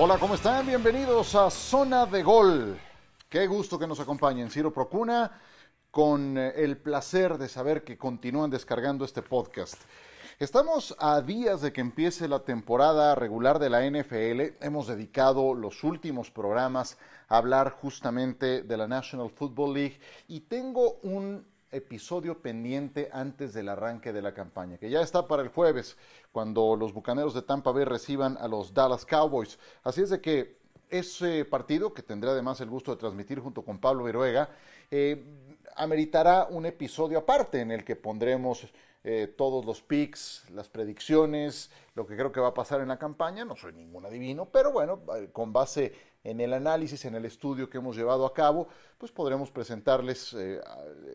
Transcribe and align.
Hola, 0.00 0.16
¿cómo 0.18 0.36
están? 0.36 0.64
Bienvenidos 0.64 1.34
a 1.34 1.50
Zona 1.50 2.06
de 2.06 2.22
Gol. 2.22 2.78
Qué 3.28 3.48
gusto 3.48 3.80
que 3.80 3.86
nos 3.88 3.98
acompañen. 3.98 4.48
Ciro 4.48 4.72
Procuna, 4.72 5.40
con 5.90 6.38
eh, 6.38 6.52
el 6.54 6.76
placer 6.76 7.36
de 7.36 7.48
saber 7.48 7.82
que 7.82 7.98
continúan 7.98 8.48
descargando 8.48 9.04
este 9.04 9.22
podcast. 9.22 9.82
Estamos 10.40 10.94
a 11.00 11.20
días 11.20 11.62
de 11.62 11.72
que 11.72 11.80
empiece 11.80 12.28
la 12.28 12.44
temporada 12.44 13.16
regular 13.16 13.58
de 13.58 13.70
la 13.70 13.84
NFL. 13.84 14.64
Hemos 14.64 14.86
dedicado 14.86 15.52
los 15.52 15.82
últimos 15.82 16.30
programas 16.30 16.96
a 17.26 17.38
hablar 17.38 17.72
justamente 17.72 18.62
de 18.62 18.76
la 18.76 18.86
National 18.86 19.30
Football 19.30 19.74
League 19.74 20.00
y 20.28 20.42
tengo 20.42 21.00
un 21.02 21.44
episodio 21.72 22.40
pendiente 22.40 23.08
antes 23.12 23.52
del 23.52 23.68
arranque 23.68 24.12
de 24.12 24.22
la 24.22 24.32
campaña, 24.32 24.78
que 24.78 24.90
ya 24.90 25.00
está 25.00 25.26
para 25.26 25.42
el 25.42 25.48
jueves, 25.48 25.96
cuando 26.30 26.76
los 26.76 26.92
Bucaneros 26.92 27.34
de 27.34 27.42
Tampa 27.42 27.72
Bay 27.72 27.82
reciban 27.82 28.38
a 28.38 28.46
los 28.46 28.72
Dallas 28.72 29.04
Cowboys. 29.04 29.58
Así 29.82 30.02
es 30.02 30.10
de 30.10 30.20
que 30.20 30.58
ese 30.88 31.46
partido, 31.46 31.92
que 31.92 32.04
tendré 32.04 32.30
además 32.30 32.60
el 32.60 32.70
gusto 32.70 32.92
de 32.92 32.98
transmitir 32.98 33.40
junto 33.40 33.62
con 33.62 33.80
Pablo 33.80 34.04
Viruega, 34.04 34.50
eh, 34.88 35.20
ameritará 35.74 36.46
un 36.48 36.64
episodio 36.64 37.18
aparte 37.18 37.60
en 37.60 37.72
el 37.72 37.84
que 37.84 37.96
pondremos 37.96 38.68
eh, 39.10 39.26
todos 39.26 39.64
los 39.64 39.80
picks, 39.80 40.44
las 40.50 40.68
predicciones, 40.68 41.70
lo 41.94 42.06
que 42.06 42.14
creo 42.14 42.30
que 42.30 42.40
va 42.40 42.48
a 42.48 42.52
pasar 42.52 42.82
en 42.82 42.88
la 42.88 42.98
campaña. 42.98 43.42
No 43.42 43.56
soy 43.56 43.72
ningún 43.72 44.04
adivino, 44.04 44.50
pero 44.50 44.70
bueno, 44.70 45.00
eh, 45.16 45.30
con 45.32 45.50
base 45.50 45.94
en 46.22 46.42
el 46.42 46.52
análisis, 46.52 47.06
en 47.06 47.14
el 47.14 47.24
estudio 47.24 47.70
que 47.70 47.78
hemos 47.78 47.96
llevado 47.96 48.26
a 48.26 48.34
cabo, 48.34 48.68
pues 48.98 49.10
podremos 49.10 49.50
presentarles 49.50 50.34
eh, 50.34 50.60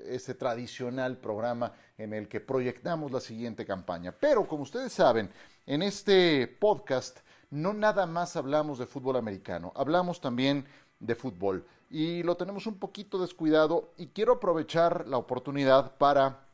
este 0.08 0.33
tradicional 0.33 1.17
programa 1.17 1.72
en 1.95 2.13
el 2.13 2.27
que 2.27 2.39
proyectamos 2.39 3.11
la 3.11 3.19
siguiente 3.19 3.63
campaña. 3.63 4.11
Pero 4.11 4.47
como 4.47 4.63
ustedes 4.63 4.91
saben, 4.91 5.30
en 5.67 5.83
este 5.83 6.47
podcast 6.47 7.19
no 7.52 7.73
nada 7.75 8.07
más 8.07 8.35
hablamos 8.35 8.80
de 8.80 8.88
fútbol 8.88 9.17
americano, 9.17 9.72
hablamos 9.75 10.19
también 10.19 10.66
de 11.00 11.13
fútbol 11.13 11.63
y 11.91 12.23
lo 12.23 12.38
tenemos 12.38 12.66
un 12.66 12.80
poquito 12.80 13.19
descuidado 13.19 13.94
y 13.97 14.07
quiero 14.07 14.33
aprovechar 14.33 15.07
la 15.07 15.17
oportunidad 15.17 15.95
para 16.00 16.47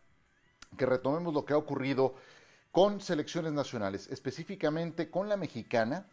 que 0.78 0.86
retomemos 0.86 1.34
lo 1.34 1.46
que 1.46 1.54
ha 1.54 1.58
ocurrido 1.58 2.16
con 2.72 3.02
selecciones 3.02 3.54
nacionales, 3.54 4.08
específicamente 4.08 5.10
con 5.10 5.28
la 5.28 5.38
mexicana. 5.38 6.06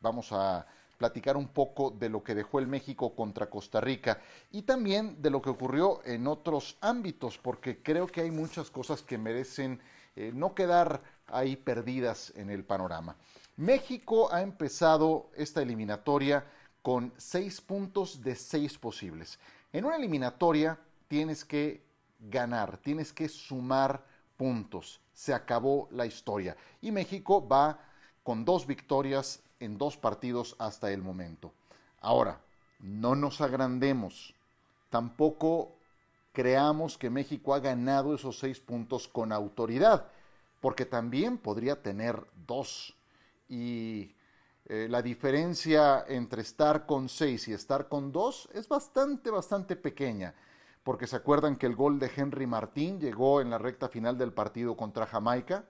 Vamos 0.00 0.32
a 0.32 0.66
platicar 0.96 1.36
un 1.36 1.48
poco 1.48 1.90
de 1.90 2.10
lo 2.10 2.22
que 2.22 2.34
dejó 2.34 2.58
el 2.58 2.66
México 2.66 3.14
contra 3.14 3.48
Costa 3.48 3.80
Rica 3.80 4.20
y 4.50 4.62
también 4.62 5.20
de 5.22 5.30
lo 5.30 5.40
que 5.40 5.50
ocurrió 5.50 6.00
en 6.04 6.26
otros 6.26 6.76
ámbitos, 6.80 7.38
porque 7.38 7.82
creo 7.82 8.06
que 8.06 8.20
hay 8.20 8.30
muchas 8.30 8.70
cosas 8.70 9.02
que 9.02 9.16
merecen 9.16 9.80
eh, 10.14 10.30
no 10.34 10.54
quedar 10.54 11.02
ahí 11.26 11.56
perdidas 11.56 12.32
en 12.36 12.50
el 12.50 12.64
panorama. 12.64 13.16
México 13.56 14.32
ha 14.32 14.42
empezado 14.42 15.30
esta 15.36 15.62
eliminatoria 15.62 16.44
con 16.82 17.12
seis 17.16 17.60
puntos 17.60 18.22
de 18.22 18.34
seis 18.34 18.76
posibles. 18.76 19.38
En 19.72 19.84
una 19.84 19.96
eliminatoria 19.96 20.78
tienes 21.08 21.44
que 21.44 21.82
ganar, 22.20 22.78
tienes 22.78 23.12
que 23.12 23.28
sumar 23.28 24.04
puntos. 24.36 25.00
Se 25.12 25.34
acabó 25.34 25.88
la 25.90 26.06
historia. 26.06 26.56
Y 26.80 26.92
México 26.92 27.46
va 27.46 27.78
con 28.22 28.44
dos 28.44 28.66
victorias 28.66 29.42
en 29.58 29.78
dos 29.78 29.96
partidos 29.96 30.56
hasta 30.58 30.90
el 30.90 31.02
momento. 31.02 31.52
Ahora, 32.00 32.40
no 32.80 33.14
nos 33.14 33.40
agrandemos. 33.40 34.34
Tampoco 34.88 35.72
creamos 36.32 36.96
que 36.96 37.10
México 37.10 37.54
ha 37.54 37.60
ganado 37.60 38.14
esos 38.14 38.38
seis 38.38 38.60
puntos 38.60 39.08
con 39.08 39.32
autoridad, 39.32 40.06
porque 40.60 40.86
también 40.86 41.38
podría 41.38 41.82
tener 41.82 42.24
dos. 42.46 42.94
Y 43.48 44.14
eh, 44.66 44.86
la 44.88 45.02
diferencia 45.02 46.04
entre 46.08 46.42
estar 46.42 46.86
con 46.86 47.08
seis 47.08 47.48
y 47.48 47.52
estar 47.52 47.88
con 47.88 48.12
dos 48.12 48.48
es 48.54 48.68
bastante, 48.68 49.30
bastante 49.30 49.76
pequeña 49.76 50.34
porque 50.82 51.06
se 51.06 51.16
acuerdan 51.16 51.56
que 51.56 51.66
el 51.66 51.76
gol 51.76 51.98
de 51.98 52.10
Henry 52.14 52.46
Martín 52.46 53.00
llegó 53.00 53.40
en 53.40 53.50
la 53.50 53.58
recta 53.58 53.88
final 53.88 54.16
del 54.16 54.32
partido 54.32 54.76
contra 54.76 55.06
Jamaica, 55.06 55.64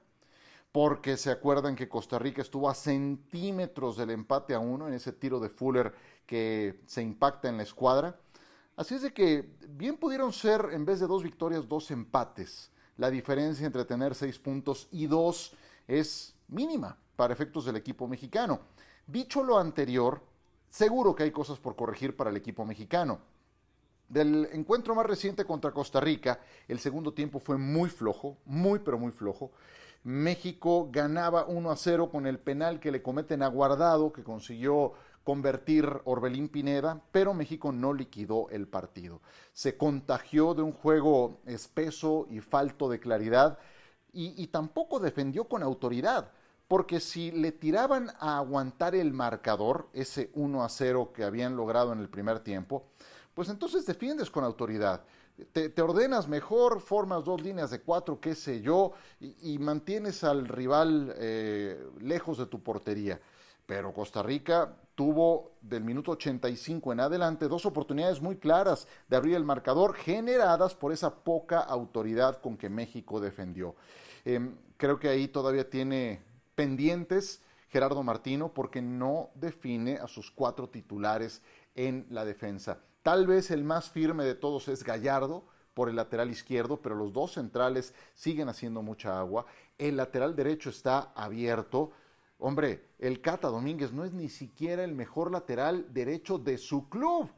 porque 0.72 1.16
se 1.16 1.30
acuerdan 1.30 1.74
que 1.74 1.88
Costa 1.88 2.18
Rica 2.18 2.42
estuvo 2.42 2.70
a 2.70 2.74
centímetros 2.74 3.96
del 3.96 4.10
empate 4.10 4.54
a 4.54 4.60
uno 4.60 4.86
en 4.86 4.94
ese 4.94 5.12
tiro 5.12 5.40
de 5.40 5.48
Fuller 5.48 5.92
que 6.26 6.80
se 6.86 7.02
impacta 7.02 7.48
en 7.48 7.56
la 7.56 7.64
escuadra. 7.64 8.20
Así 8.76 8.94
es 8.94 9.02
de 9.02 9.12
que 9.12 9.56
bien 9.68 9.96
pudieron 9.96 10.32
ser, 10.32 10.68
en 10.72 10.84
vez 10.84 11.00
de 11.00 11.08
dos 11.08 11.24
victorias, 11.24 11.68
dos 11.68 11.90
empates. 11.90 12.70
La 12.96 13.10
diferencia 13.10 13.66
entre 13.66 13.84
tener 13.84 14.14
seis 14.14 14.38
puntos 14.38 14.88
y 14.92 15.06
dos 15.06 15.54
es 15.88 16.34
mínima 16.48 16.96
para 17.16 17.32
efectos 17.32 17.64
del 17.64 17.76
equipo 17.76 18.06
mexicano. 18.06 18.60
Dicho 19.06 19.42
lo 19.42 19.58
anterior, 19.58 20.22
seguro 20.68 21.14
que 21.14 21.24
hay 21.24 21.30
cosas 21.32 21.58
por 21.58 21.74
corregir 21.74 22.16
para 22.16 22.30
el 22.30 22.36
equipo 22.36 22.64
mexicano. 22.64 23.20
Del 24.10 24.48
encuentro 24.52 24.96
más 24.96 25.06
reciente 25.06 25.44
contra 25.44 25.70
Costa 25.70 26.00
Rica, 26.00 26.40
el 26.66 26.80
segundo 26.80 27.14
tiempo 27.14 27.38
fue 27.38 27.56
muy 27.56 27.88
flojo, 27.88 28.38
muy 28.44 28.80
pero 28.80 28.98
muy 28.98 29.12
flojo. 29.12 29.52
México 30.02 30.88
ganaba 30.90 31.44
1 31.44 31.70
a 31.70 31.76
0 31.76 32.10
con 32.10 32.26
el 32.26 32.40
penal 32.40 32.80
que 32.80 32.90
le 32.90 33.02
cometen 33.02 33.40
a 33.40 33.46
Guardado, 33.46 34.12
que 34.12 34.24
consiguió 34.24 34.94
convertir 35.22 35.88
Orbelín 36.02 36.48
Pineda, 36.48 37.00
pero 37.12 37.34
México 37.34 37.70
no 37.70 37.94
liquidó 37.94 38.48
el 38.50 38.66
partido. 38.66 39.20
Se 39.52 39.76
contagió 39.76 40.54
de 40.54 40.62
un 40.62 40.72
juego 40.72 41.38
espeso 41.46 42.26
y 42.30 42.40
falto 42.40 42.88
de 42.88 42.98
claridad 42.98 43.58
y, 44.12 44.34
y 44.42 44.48
tampoco 44.48 44.98
defendió 44.98 45.44
con 45.44 45.62
autoridad 45.62 46.32
porque 46.70 47.00
si 47.00 47.32
le 47.32 47.50
tiraban 47.50 48.10
a 48.20 48.38
aguantar 48.38 48.94
el 48.94 49.12
marcador, 49.12 49.88
ese 49.92 50.30
1 50.34 50.62
a 50.62 50.68
0 50.68 51.10
que 51.12 51.24
habían 51.24 51.56
logrado 51.56 51.92
en 51.92 51.98
el 51.98 52.08
primer 52.08 52.38
tiempo, 52.40 52.86
pues 53.34 53.48
entonces 53.48 53.86
defiendes 53.86 54.30
con 54.30 54.44
autoridad. 54.44 55.02
Te, 55.52 55.80
ordenas 55.80 56.28
mejor, 56.28 56.80
formas 56.80 57.24
dos 57.24 57.40
líneas 57.40 57.70
de 57.70 57.80
cuatro, 57.80 58.20
qué 58.20 58.34
sé 58.34 58.60
yo, 58.60 58.92
y, 59.20 59.58
mantienes 59.58 60.22
al 60.22 60.46
rival 60.46 61.14
eh, 61.16 61.82
lejos 62.00 62.38
de 62.38 62.46
tu 62.46 62.62
portería. 62.62 63.20
Pero 63.64 63.94
Costa 63.94 64.22
Rica 64.22 64.76
tuvo 64.94 65.52
del 65.62 65.82
minuto 65.82 66.10
85 66.12 66.92
en 66.92 67.00
adelante 67.00 67.48
dos 67.48 67.64
oportunidades 67.64 68.20
muy 68.20 68.36
claras 68.36 68.86
de 69.08 69.16
abrir 69.16 69.36
el 69.36 69.44
marcador, 69.44 69.94
generadas 69.94 70.74
por 70.74 70.92
esa 70.92 71.14
poca 71.14 71.60
autoridad 71.60 72.40
con 72.40 72.56
que 72.56 72.68
México 72.68 73.20
defendió. 73.20 73.76
Em, 74.24 74.56
creo 74.76 74.98
que 74.98 75.08
ahí 75.08 75.28
todavía 75.28 75.70
tiene 75.70 76.20
pendientes 76.54 77.42
Gerardo 77.68 78.02
Martino 78.02 78.52
porque 78.52 78.82
no 78.82 79.30
define 79.34 79.96
a 79.96 80.08
sus 80.08 80.30
cuatro 80.30 80.68
titulares 80.68 81.40
en 81.74 82.06
la 82.10 82.24
defensa. 82.24 82.80
Tal 83.02 83.26
vez 83.26 83.50
el 83.50 83.64
más 83.64 83.88
firme 83.88 84.24
de 84.24 84.34
todos 84.34 84.68
es 84.68 84.84
Gallardo 84.84 85.44
por 85.72 85.88
el 85.88 85.96
lateral 85.96 86.30
izquierdo, 86.30 86.82
pero 86.82 86.94
los 86.94 87.12
dos 87.12 87.32
centrales 87.32 87.94
siguen 88.14 88.48
haciendo 88.48 88.82
mucha 88.82 89.18
agua. 89.18 89.46
El 89.78 89.96
lateral 89.96 90.36
derecho 90.36 90.68
está 90.68 91.12
abierto. 91.14 91.92
Hombre, 92.38 92.88
el 92.98 93.22
Cata 93.22 93.48
Domínguez 93.48 93.92
no 93.92 94.04
es 94.04 94.12
ni 94.12 94.28
siquiera 94.28 94.84
el 94.84 94.94
mejor 94.94 95.30
lateral 95.30 95.86
derecho 95.92 96.38
de 96.38 96.58
su 96.58 96.88
club 96.90 97.30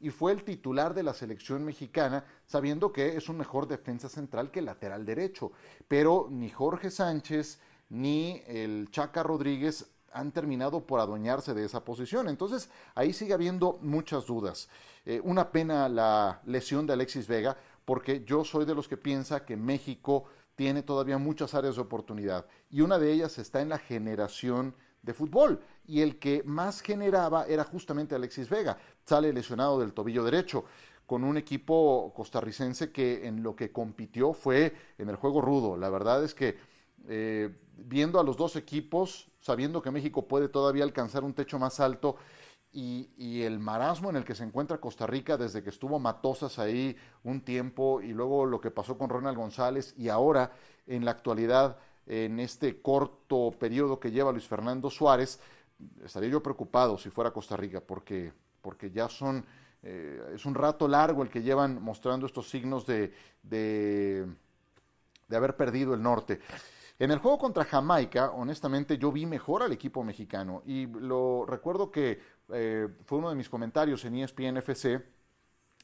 y 0.00 0.10
fue 0.10 0.32
el 0.32 0.44
titular 0.44 0.92
de 0.92 1.02
la 1.02 1.14
selección 1.14 1.64
mexicana, 1.64 2.24
sabiendo 2.44 2.92
que 2.92 3.16
es 3.16 3.30
un 3.30 3.38
mejor 3.38 3.66
defensa 3.66 4.10
central 4.10 4.50
que 4.50 4.58
el 4.58 4.66
lateral 4.66 5.06
derecho. 5.06 5.52
Pero 5.88 6.28
ni 6.30 6.50
Jorge 6.50 6.90
Sánchez 6.90 7.58
ni 7.88 8.42
el 8.46 8.90
Chaca 8.90 9.22
Rodríguez 9.22 9.86
han 10.16 10.32
terminado 10.32 10.86
por 10.86 10.98
adueñarse 10.98 11.52
de 11.54 11.64
esa 11.64 11.84
posición. 11.84 12.28
Entonces, 12.28 12.70
ahí 12.94 13.12
sigue 13.12 13.34
habiendo 13.34 13.78
muchas 13.82 14.26
dudas. 14.26 14.68
Eh, 15.04 15.20
una 15.22 15.52
pena 15.52 15.88
la 15.88 16.40
lesión 16.46 16.86
de 16.86 16.94
Alexis 16.94 17.28
Vega, 17.28 17.56
porque 17.84 18.24
yo 18.24 18.44
soy 18.44 18.64
de 18.64 18.74
los 18.74 18.88
que 18.88 18.96
piensa 18.96 19.44
que 19.44 19.56
México 19.56 20.24
tiene 20.56 20.82
todavía 20.82 21.18
muchas 21.18 21.54
áreas 21.54 21.76
de 21.76 21.82
oportunidad 21.82 22.46
y 22.70 22.80
una 22.80 22.98
de 22.98 23.12
ellas 23.12 23.38
está 23.38 23.60
en 23.60 23.68
la 23.68 23.78
generación 23.78 24.74
de 25.02 25.12
fútbol 25.12 25.60
y 25.86 26.00
el 26.00 26.18
que 26.18 26.42
más 26.44 26.80
generaba 26.80 27.46
era 27.46 27.62
justamente 27.62 28.14
Alexis 28.14 28.48
Vega. 28.48 28.78
Sale 29.04 29.32
lesionado 29.32 29.78
del 29.78 29.92
tobillo 29.92 30.24
derecho 30.24 30.64
con 31.04 31.22
un 31.22 31.36
equipo 31.36 32.12
costarricense 32.16 32.90
que 32.90 33.28
en 33.28 33.42
lo 33.42 33.54
que 33.54 33.70
compitió 33.70 34.32
fue 34.32 34.74
en 34.98 35.10
el 35.10 35.16
juego 35.16 35.40
rudo. 35.40 35.76
La 35.76 35.90
verdad 35.90 36.24
es 36.24 36.34
que 36.34 36.56
eh, 37.08 37.54
viendo 37.76 38.18
a 38.18 38.24
los 38.24 38.36
dos 38.36 38.56
equipos, 38.56 39.28
sabiendo 39.40 39.82
que 39.82 39.90
México 39.90 40.26
puede 40.26 40.48
todavía 40.48 40.84
alcanzar 40.84 41.24
un 41.24 41.34
techo 41.34 41.58
más 41.58 41.80
alto 41.80 42.16
y, 42.72 43.42
el 43.42 43.58
marasmo 43.58 44.10
en 44.10 44.16
el 44.16 44.24
que 44.24 44.34
se 44.34 44.44
encuentra 44.44 44.80
Costa 44.80 45.06
Rica 45.06 45.36
desde 45.38 45.62
que 45.62 45.70
estuvo 45.70 45.98
Matosas 45.98 46.58
ahí 46.58 46.96
un 47.24 47.40
tiempo 47.40 48.02
y 48.02 48.08
luego 48.08 48.44
lo 48.44 48.60
que 48.60 48.70
pasó 48.70 48.98
con 48.98 49.08
Ronald 49.08 49.38
González 49.38 49.94
y 49.96 50.08
ahora 50.08 50.52
en 50.86 51.04
la 51.04 51.12
actualidad 51.12 51.78
en 52.06 52.38
este 52.38 52.80
corto 52.80 53.52
periodo 53.58 53.98
que 53.98 54.10
lleva 54.10 54.30
Luis 54.30 54.46
Fernando 54.46 54.90
Suárez, 54.90 55.40
estaría 56.04 56.30
yo 56.30 56.42
preocupado 56.42 56.96
si 56.98 57.10
fuera 57.10 57.32
Costa 57.32 57.56
Rica, 57.56 57.80
porque, 57.80 58.32
porque 58.62 58.90
ya 58.90 59.08
son, 59.08 59.44
eh, 59.82 60.32
es 60.34 60.46
un 60.46 60.54
rato 60.54 60.86
largo 60.86 61.22
el 61.22 61.28
que 61.28 61.42
llevan 61.42 61.82
mostrando 61.82 62.26
estos 62.26 62.48
signos 62.48 62.86
de, 62.86 63.12
de, 63.42 64.26
haber 65.30 65.56
perdido 65.56 65.94
el 65.94 66.02
norte. 66.02 66.40
En 66.98 67.10
el 67.10 67.18
juego 67.18 67.38
contra 67.38 67.64
Jamaica, 67.64 68.30
honestamente, 68.30 68.96
yo 68.96 69.12
vi 69.12 69.26
mejor 69.26 69.62
al 69.62 69.72
equipo 69.72 70.02
mexicano 70.02 70.62
y 70.64 70.86
lo 70.86 71.44
recuerdo 71.46 71.90
que 71.90 72.20
eh, 72.48 72.88
fue 73.04 73.18
uno 73.18 73.28
de 73.28 73.36
mis 73.36 73.50
comentarios 73.50 74.04
en 74.06 74.16
ESPN 74.16 74.56
FC. 74.58 75.04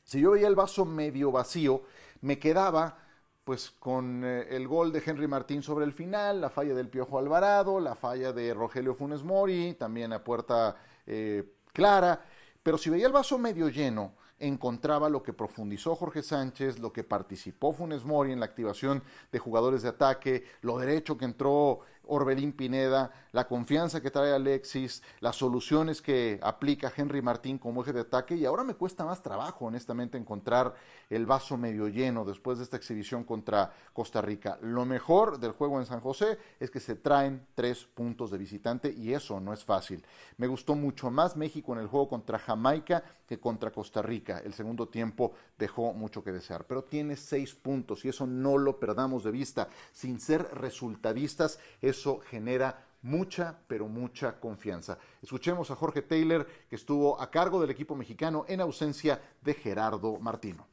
Si 0.04 0.20
yo 0.20 0.30
veía 0.30 0.48
el 0.48 0.54
vaso 0.54 0.86
medio 0.86 1.30
vacío, 1.30 1.82
me 2.22 2.38
quedaba 2.38 2.98
pues 3.44 3.70
con 3.70 4.24
eh, 4.24 4.46
el 4.50 4.66
gol 4.66 4.90
de 4.92 5.02
Henry 5.04 5.26
Martín 5.26 5.62
sobre 5.62 5.84
el 5.84 5.92
final, 5.92 6.40
la 6.40 6.48
falla 6.48 6.74
del 6.74 6.88
Piojo 6.88 7.18
Alvarado, 7.18 7.78
la 7.78 7.94
falla 7.94 8.32
de 8.32 8.54
Rogelio 8.54 8.94
Funes 8.94 9.22
Mori, 9.22 9.74
también 9.74 10.12
a 10.12 10.24
puerta 10.24 10.76
eh, 11.06 11.56
clara, 11.72 12.24
pero 12.62 12.78
si 12.78 12.88
veía 12.88 13.06
el 13.06 13.12
vaso 13.12 13.38
medio 13.38 13.68
lleno, 13.68 14.14
encontraba 14.42 15.08
lo 15.08 15.22
que 15.22 15.32
profundizó 15.32 15.94
Jorge 15.94 16.22
Sánchez, 16.22 16.80
lo 16.80 16.92
que 16.92 17.04
participó 17.04 17.72
Funes 17.72 18.04
Mori 18.04 18.32
en 18.32 18.40
la 18.40 18.46
activación 18.46 19.02
de 19.30 19.38
jugadores 19.38 19.82
de 19.82 19.88
ataque, 19.88 20.44
lo 20.60 20.78
derecho 20.78 21.16
que 21.16 21.24
entró 21.24 21.80
Orbelín 22.06 22.52
Pineda, 22.52 23.12
la 23.32 23.46
confianza 23.46 24.00
que 24.00 24.10
trae 24.10 24.32
Alexis, 24.32 25.02
las 25.20 25.36
soluciones 25.36 26.02
que 26.02 26.40
aplica 26.42 26.92
Henry 26.94 27.22
Martín 27.22 27.58
como 27.58 27.82
eje 27.82 27.92
de 27.92 28.00
ataque 28.00 28.34
y 28.34 28.44
ahora 28.44 28.64
me 28.64 28.74
cuesta 28.74 29.04
más 29.04 29.22
trabajo 29.22 29.66
honestamente 29.66 30.18
encontrar 30.18 30.74
el 31.08 31.26
vaso 31.26 31.56
medio 31.56 31.88
lleno 31.88 32.24
después 32.24 32.58
de 32.58 32.64
esta 32.64 32.76
exhibición 32.76 33.24
contra 33.24 33.72
Costa 33.92 34.20
Rica. 34.20 34.58
Lo 34.62 34.84
mejor 34.84 35.38
del 35.38 35.52
juego 35.52 35.78
en 35.78 35.86
San 35.86 36.00
José 36.00 36.38
es 36.58 36.70
que 36.70 36.80
se 36.80 36.96
traen 36.96 37.46
tres 37.54 37.84
puntos 37.84 38.30
de 38.30 38.38
visitante 38.38 38.92
y 38.92 39.12
eso 39.14 39.40
no 39.40 39.52
es 39.52 39.64
fácil. 39.64 40.04
Me 40.36 40.48
gustó 40.48 40.74
mucho 40.74 41.10
más 41.10 41.36
México 41.36 41.72
en 41.72 41.78
el 41.78 41.86
juego 41.86 42.08
contra 42.08 42.38
Jamaica 42.38 43.04
contra 43.38 43.70
Costa 43.70 44.02
Rica. 44.02 44.40
El 44.40 44.54
segundo 44.54 44.88
tiempo 44.88 45.34
dejó 45.58 45.92
mucho 45.92 46.22
que 46.22 46.32
desear, 46.32 46.66
pero 46.66 46.84
tiene 46.84 47.16
seis 47.16 47.54
puntos 47.54 48.04
y 48.04 48.08
eso 48.08 48.26
no 48.26 48.58
lo 48.58 48.78
perdamos 48.78 49.24
de 49.24 49.30
vista. 49.30 49.68
Sin 49.92 50.20
ser 50.20 50.42
resultadistas, 50.54 51.58
eso 51.80 52.20
genera 52.20 52.86
mucha, 53.02 53.58
pero 53.68 53.88
mucha 53.88 54.38
confianza. 54.40 54.98
Escuchemos 55.20 55.70
a 55.70 55.76
Jorge 55.76 56.02
Taylor, 56.02 56.46
que 56.68 56.76
estuvo 56.76 57.20
a 57.20 57.30
cargo 57.30 57.60
del 57.60 57.70
equipo 57.70 57.94
mexicano 57.94 58.44
en 58.48 58.60
ausencia 58.60 59.20
de 59.42 59.54
Gerardo 59.54 60.18
Martino. 60.18 60.68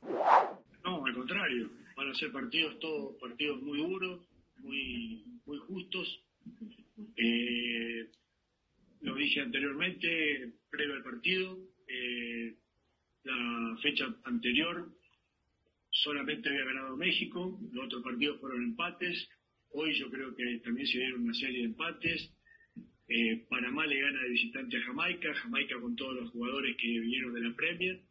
No, 0.83 1.05
al 1.05 1.13
contrario, 1.13 1.69
van 1.95 2.09
a 2.09 2.15
ser 2.15 2.31
partidos 2.31 2.79
todos 2.79 3.15
partidos 3.19 3.61
muy 3.61 3.79
duros, 3.79 4.19
muy, 4.59 5.23
muy 5.45 5.57
justos. 5.59 6.23
Eh, 7.15 8.09
lo 9.01 9.15
dije 9.15 9.41
anteriormente, 9.41 10.53
previo 10.69 10.95
al 10.95 11.03
partido, 11.03 11.57
eh, 11.89 12.55
la 13.23 13.77
fecha 13.81 14.05
anterior 14.23 14.89
solamente 15.91 16.49
había 16.49 16.65
ganado 16.65 16.95
México, 16.95 17.59
los 17.71 17.85
otros 17.85 18.03
partidos 18.03 18.39
fueron 18.39 18.63
empates, 18.63 19.29
Hoy 19.71 19.93
yo 19.99 20.09
creo 20.09 20.35
que 20.35 20.59
también 20.63 20.87
se 20.87 20.97
dieron 20.97 21.21
una 21.21 21.33
serie 21.33 21.59
de 21.59 21.65
empates. 21.65 22.33
Eh, 23.07 23.45
Panamá 23.49 23.85
le 23.85 24.01
gana 24.01 24.23
de 24.23 24.29
visitante 24.29 24.77
a 24.77 24.81
Jamaica, 24.81 25.33
Jamaica 25.33 25.79
con 25.79 25.95
todos 25.95 26.15
los 26.15 26.31
jugadores 26.31 26.75
que 26.77 26.87
vinieron 26.87 27.33
de 27.33 27.41
la 27.41 27.55
Premier. 27.55 28.01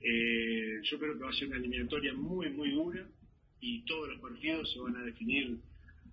Eh, 0.00 0.80
yo 0.82 0.98
creo 0.98 1.14
que 1.14 1.24
va 1.24 1.30
a 1.30 1.34
ser 1.34 1.48
una 1.48 1.56
eliminatoria 1.58 2.14
muy, 2.14 2.50
muy 2.50 2.70
dura 2.70 3.08
y 3.60 3.84
todos 3.84 4.08
los 4.08 4.20
partidos 4.20 4.72
se 4.72 4.80
van 4.80 4.96
a 4.96 5.02
definir 5.04 5.58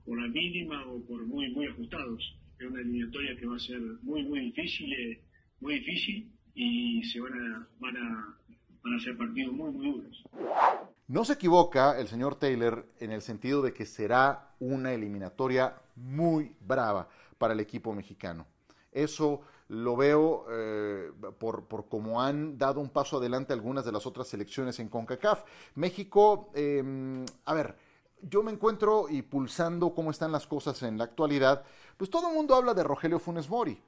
por 0.05 0.21
la 0.21 0.27
mínima 0.27 0.85
o 0.85 1.03
por 1.05 1.25
muy, 1.25 1.49
muy 1.49 1.65
ajustados. 1.67 2.23
Es 2.59 2.67
una 2.67 2.81
eliminatoria 2.81 3.35
que 3.37 3.45
va 3.45 3.55
a 3.55 3.59
ser 3.59 3.79
muy, 4.03 4.23
muy 4.23 4.39
difícil, 4.41 4.93
eh, 4.93 5.21
muy 5.61 5.79
difícil 5.79 6.31
y 6.55 7.03
se 7.03 7.19
van 7.19 7.33
a, 7.33 7.67
van 7.79 9.17
partidos 9.17 9.53
muy, 9.53 9.71
duros. 9.73 10.23
No 11.07 11.25
se 11.25 11.33
equivoca 11.33 11.99
el 11.99 12.07
señor 12.07 12.35
Taylor 12.35 12.87
en 12.99 13.11
el 13.11 13.21
sentido 13.21 13.61
de 13.61 13.73
que 13.73 13.85
será 13.85 14.55
una 14.59 14.93
eliminatoria 14.93 15.75
muy 15.95 16.55
brava 16.61 17.07
para 17.37 17.53
el 17.53 17.59
equipo 17.59 17.93
mexicano. 17.93 18.47
Eso 18.91 19.41
lo 19.67 19.97
veo 19.97 20.45
eh, 20.49 21.11
por, 21.37 21.65
por 21.65 21.89
cómo 21.89 22.21
han 22.21 22.57
dado 22.57 22.79
un 22.79 22.89
paso 22.89 23.17
adelante 23.17 23.51
algunas 23.51 23.83
de 23.83 23.91
las 23.91 24.05
otras 24.05 24.27
selecciones 24.27 24.79
en 24.79 24.87
CONCACAF. 24.87 25.43
México, 25.75 26.51
em, 26.53 27.25
a 27.45 27.53
ver, 27.53 27.75
yo 28.21 28.41
me 28.41 28.51
encuentro 28.51 29.07
y 29.09 29.21
pulsando 29.21 29.93
cómo 29.93 30.11
están 30.11 30.31
las 30.31 30.47
cosas 30.47 30.81
en 30.83 30.97
la 30.97 31.03
actualidad, 31.03 31.63
pues 31.97 32.09
todo 32.09 32.29
el 32.29 32.35
mundo 32.35 32.55
habla 32.55 32.73
de 32.73 32.83
Rogelio 32.83 33.19
Funes 33.19 33.49
Mori 33.49 33.79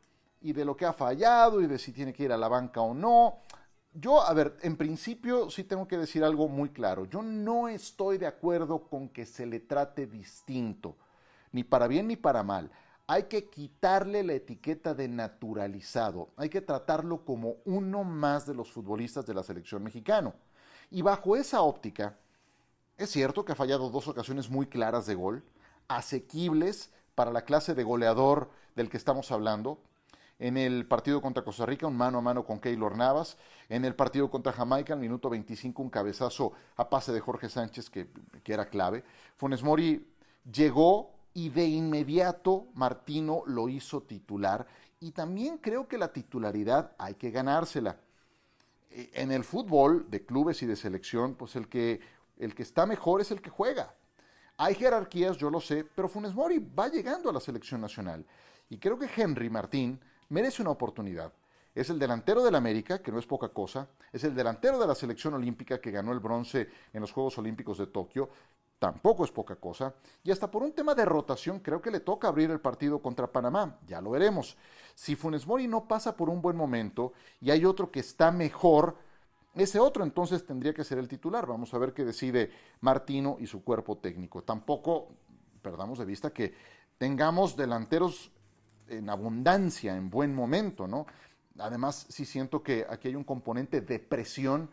y 0.42 0.54
de 0.54 0.66
lo 0.66 0.75
que 0.75 0.86
ha 0.86 0.94
fallado 0.94 1.62
y 1.62 1.68
de 1.68 1.78
si 1.78 1.92
tiene 1.92 2.13
que 2.13 2.24
ir 2.24 2.31
a 2.31 2.38
la 2.38 2.48
banca 2.48 2.81
o 2.81 2.94
no. 2.94 3.39
Yo, 3.94 4.22
a 4.22 4.34
ver, 4.34 4.57
en 4.62 4.78
principio 4.78 5.50
sí 5.50 5.63
tengo 5.63 5.88
que 5.88 5.98
decir 5.98 6.24
algo 6.24 6.48
muy 6.48 6.69
claro. 6.69 7.06
Yo 7.06 7.22
no 7.22 7.68
estoy 7.68 8.18
de 8.18 8.28
acuerdo 8.28 8.88
con 8.88 9.10
que 9.10 9.25
se 9.25 9.45
le 9.45 9.60
trate 9.60 10.06
distinto, 10.06 10.95
ni 11.51 11.63
para 11.63 11.88
bien 11.88 12.07
ni 12.07 12.16
para 12.16 12.44
mal. 12.44 12.69
Hay 13.07 13.24
que 13.24 13.50
quitarle 13.50 14.24
la 14.24 14.34
etiqueta 14.34 14.94
de 14.94 15.07
naturalizado. 15.07 16.30
Hay 16.36 16.50
que 16.50 16.62
tratarlo 16.62 17.24
como 17.24 17.56
uno 17.66 18.04
más 18.04 18.45
de 18.45 18.54
los 18.54 18.72
futbolistas 18.72 19.25
de 19.25 19.33
la 19.33 19.44
selección 19.44 19.81
mexicana. 19.81 20.36
Y 20.92 21.01
bajo 21.01 21.36
esa 21.36 21.62
óptica, 21.62 22.18
es 22.98 23.10
cierto 23.10 23.45
que 23.45 23.54
ha 23.54 23.56
fallado 23.56 23.90
dos 23.90 24.07
ocasiones 24.07 24.50
muy 24.50 24.68
claras 24.68 25.06
de 25.06 25.16
gol, 25.16 25.44
asequibles 25.88 26.92
para 27.16 27.31
la 27.31 27.44
clase 27.44 27.74
de 27.74 27.83
goleador 27.83 28.50
del 28.75 28.90
que 28.90 28.98
estamos 28.98 29.31
hablando, 29.31 29.80
en 30.39 30.57
el 30.57 30.86
partido 30.86 31.22
contra 31.22 31.44
Costa 31.44 31.66
Rica, 31.66 31.88
un 31.88 31.98
mano 31.98 32.19
a 32.19 32.22
mano 32.22 32.45
con 32.45 32.60
Keylor 32.60 32.95
Navas, 32.95 33.38
en 33.69 33.86
el 33.86 33.95
partido 33.95 34.30
contra 34.30 34.54
Jamaica, 34.54 34.94
al 34.94 35.00
minuto 35.00 35.30
25, 35.30 35.81
un 35.81 35.89
cabezazo 35.89 36.54
a 36.75 36.89
pase 36.89 37.12
de 37.12 37.19
Jorge 37.19 37.50
Sánchez 37.50 37.89
que, 37.89 38.07
que 38.44 38.54
era 38.54 38.69
clave. 38.69 39.04
Funes 39.36 39.63
Mori 39.63 40.07
llegó 40.51 41.12
y 41.34 41.50
de 41.50 41.66
inmediato 41.66 42.68
Martino 42.74 43.44
lo 43.45 43.69
hizo 43.69 44.01
titular 44.01 44.68
y 45.00 45.12
también 45.12 45.57
creo 45.57 45.88
que 45.88 45.98
la 45.98 46.12
titularidad 46.12 46.92
hay 46.98 47.16
que 47.16 47.31
ganársela. 47.31 47.98
E, 48.90 49.12
en 49.13 49.31
el 49.31 49.44
fútbol 49.44 50.10
de 50.10 50.25
clubes 50.25 50.62
y 50.63 50.66
de 50.66 50.75
selección, 50.75 51.36
pues 51.36 51.56
el 51.56 51.68
que, 51.68 52.00
el 52.38 52.56
que 52.56 52.63
está 52.63 52.86
mejor 52.86 53.22
es 53.22 53.31
el 53.31 53.42
que 53.42 53.50
juega. 53.50 53.94
Hay 54.57 54.74
jerarquías, 54.74 55.38
yo 55.38 55.51
lo 55.51 55.62
sé, 55.62 55.83
pero 55.83 56.07
Funes 56.07 56.33
Mori 56.33 56.57
va 56.57 56.88
llegando 56.88 57.30
a 57.30 57.33
la 57.33 57.40
selección 57.40 57.81
nacional. 57.81 58.25
Y 58.69 58.80
creo 58.80 58.98
que 58.98 59.10
Henry 59.16 59.50
Martín 59.50 60.00
merece 60.30 60.62
una 60.62 60.72
oportunidad. 60.72 61.31
Es 61.74 61.90
el 61.90 62.00
delantero 62.00 62.44
del 62.44 62.56
América, 62.56 63.02
que 63.02 63.12
no 63.12 63.19
es 63.19 63.28
poca 63.28 63.50
cosa, 63.50 63.88
es 64.12 64.24
el 64.24 64.34
delantero 64.34 64.80
de 64.80 64.88
la 64.88 64.96
selección 64.96 65.36
olímpica 65.36 65.80
que 65.80 65.92
ganó 65.92 66.12
el 66.12 66.19
bronce 66.19 66.69
en 66.92 67.02
los 67.02 67.12
Juegos 67.12 67.38
Olímpicos 67.38 67.78
de 67.78 67.88
Tokio, 67.88 68.30
tampoco 68.80 69.24
es 69.26 69.31
poca 69.31 69.56
cosa, 69.56 69.94
y 70.24 70.31
hasta 70.31 70.50
por 70.50 70.64
un 70.64 70.74
tema 70.74 70.96
de 70.96 71.06
rotación 71.06 71.60
creo 71.60 71.81
que 71.81 71.92
le 71.92 72.00
toca 72.00 72.28
abrir 72.28 72.50
el 72.52 72.60
partido 72.60 73.00
contra 73.00 73.31
Panamá, 73.31 73.80
ya 73.88 74.02
lo 74.02 74.12
veremos. 74.12 74.57
Si 74.96 75.16
Funes 75.16 75.46
Mori 75.46 75.68
no 75.68 75.88
pasa 75.88 76.16
por 76.16 76.30
un 76.30 76.42
buen 76.42 76.56
momento 76.56 77.14
y 77.42 77.52
hay 77.52 77.66
otro 77.66 77.92
que 77.92 78.00
está 78.00 78.31
mejor, 78.31 78.98
ese 79.56 79.80
otro 79.80 80.04
entonces 80.04 80.46
tendría 80.46 80.74
que 80.74 80.84
ser 80.84 80.98
el 81.00 81.07
titular. 81.07 81.46
Vamos 81.48 81.74
a 81.74 81.78
ver 81.80 81.94
qué 81.94 82.06
decide 82.06 82.52
Martino 82.81 83.38
y 83.40 83.48
su 83.48 83.64
cuerpo 83.64 83.98
técnico. 83.98 84.44
Tampoco 84.44 85.10
perdamos 85.62 85.98
de 85.98 86.06
vista 86.06 86.31
que 86.31 86.54
tengamos 86.98 87.56
delanteros 87.56 88.31
en 88.90 89.10
abundancia, 89.10 89.96
en 89.96 90.10
buen 90.10 90.34
momento, 90.34 90.88
¿no? 90.88 91.06
Además, 91.60 92.06
sí 92.10 92.26
siento 92.26 92.62
que 92.62 92.86
aquí 92.90 93.08
hay 93.08 93.16
un 93.16 93.24
componente 93.24 93.82
de 93.82 94.00
presión 94.00 94.70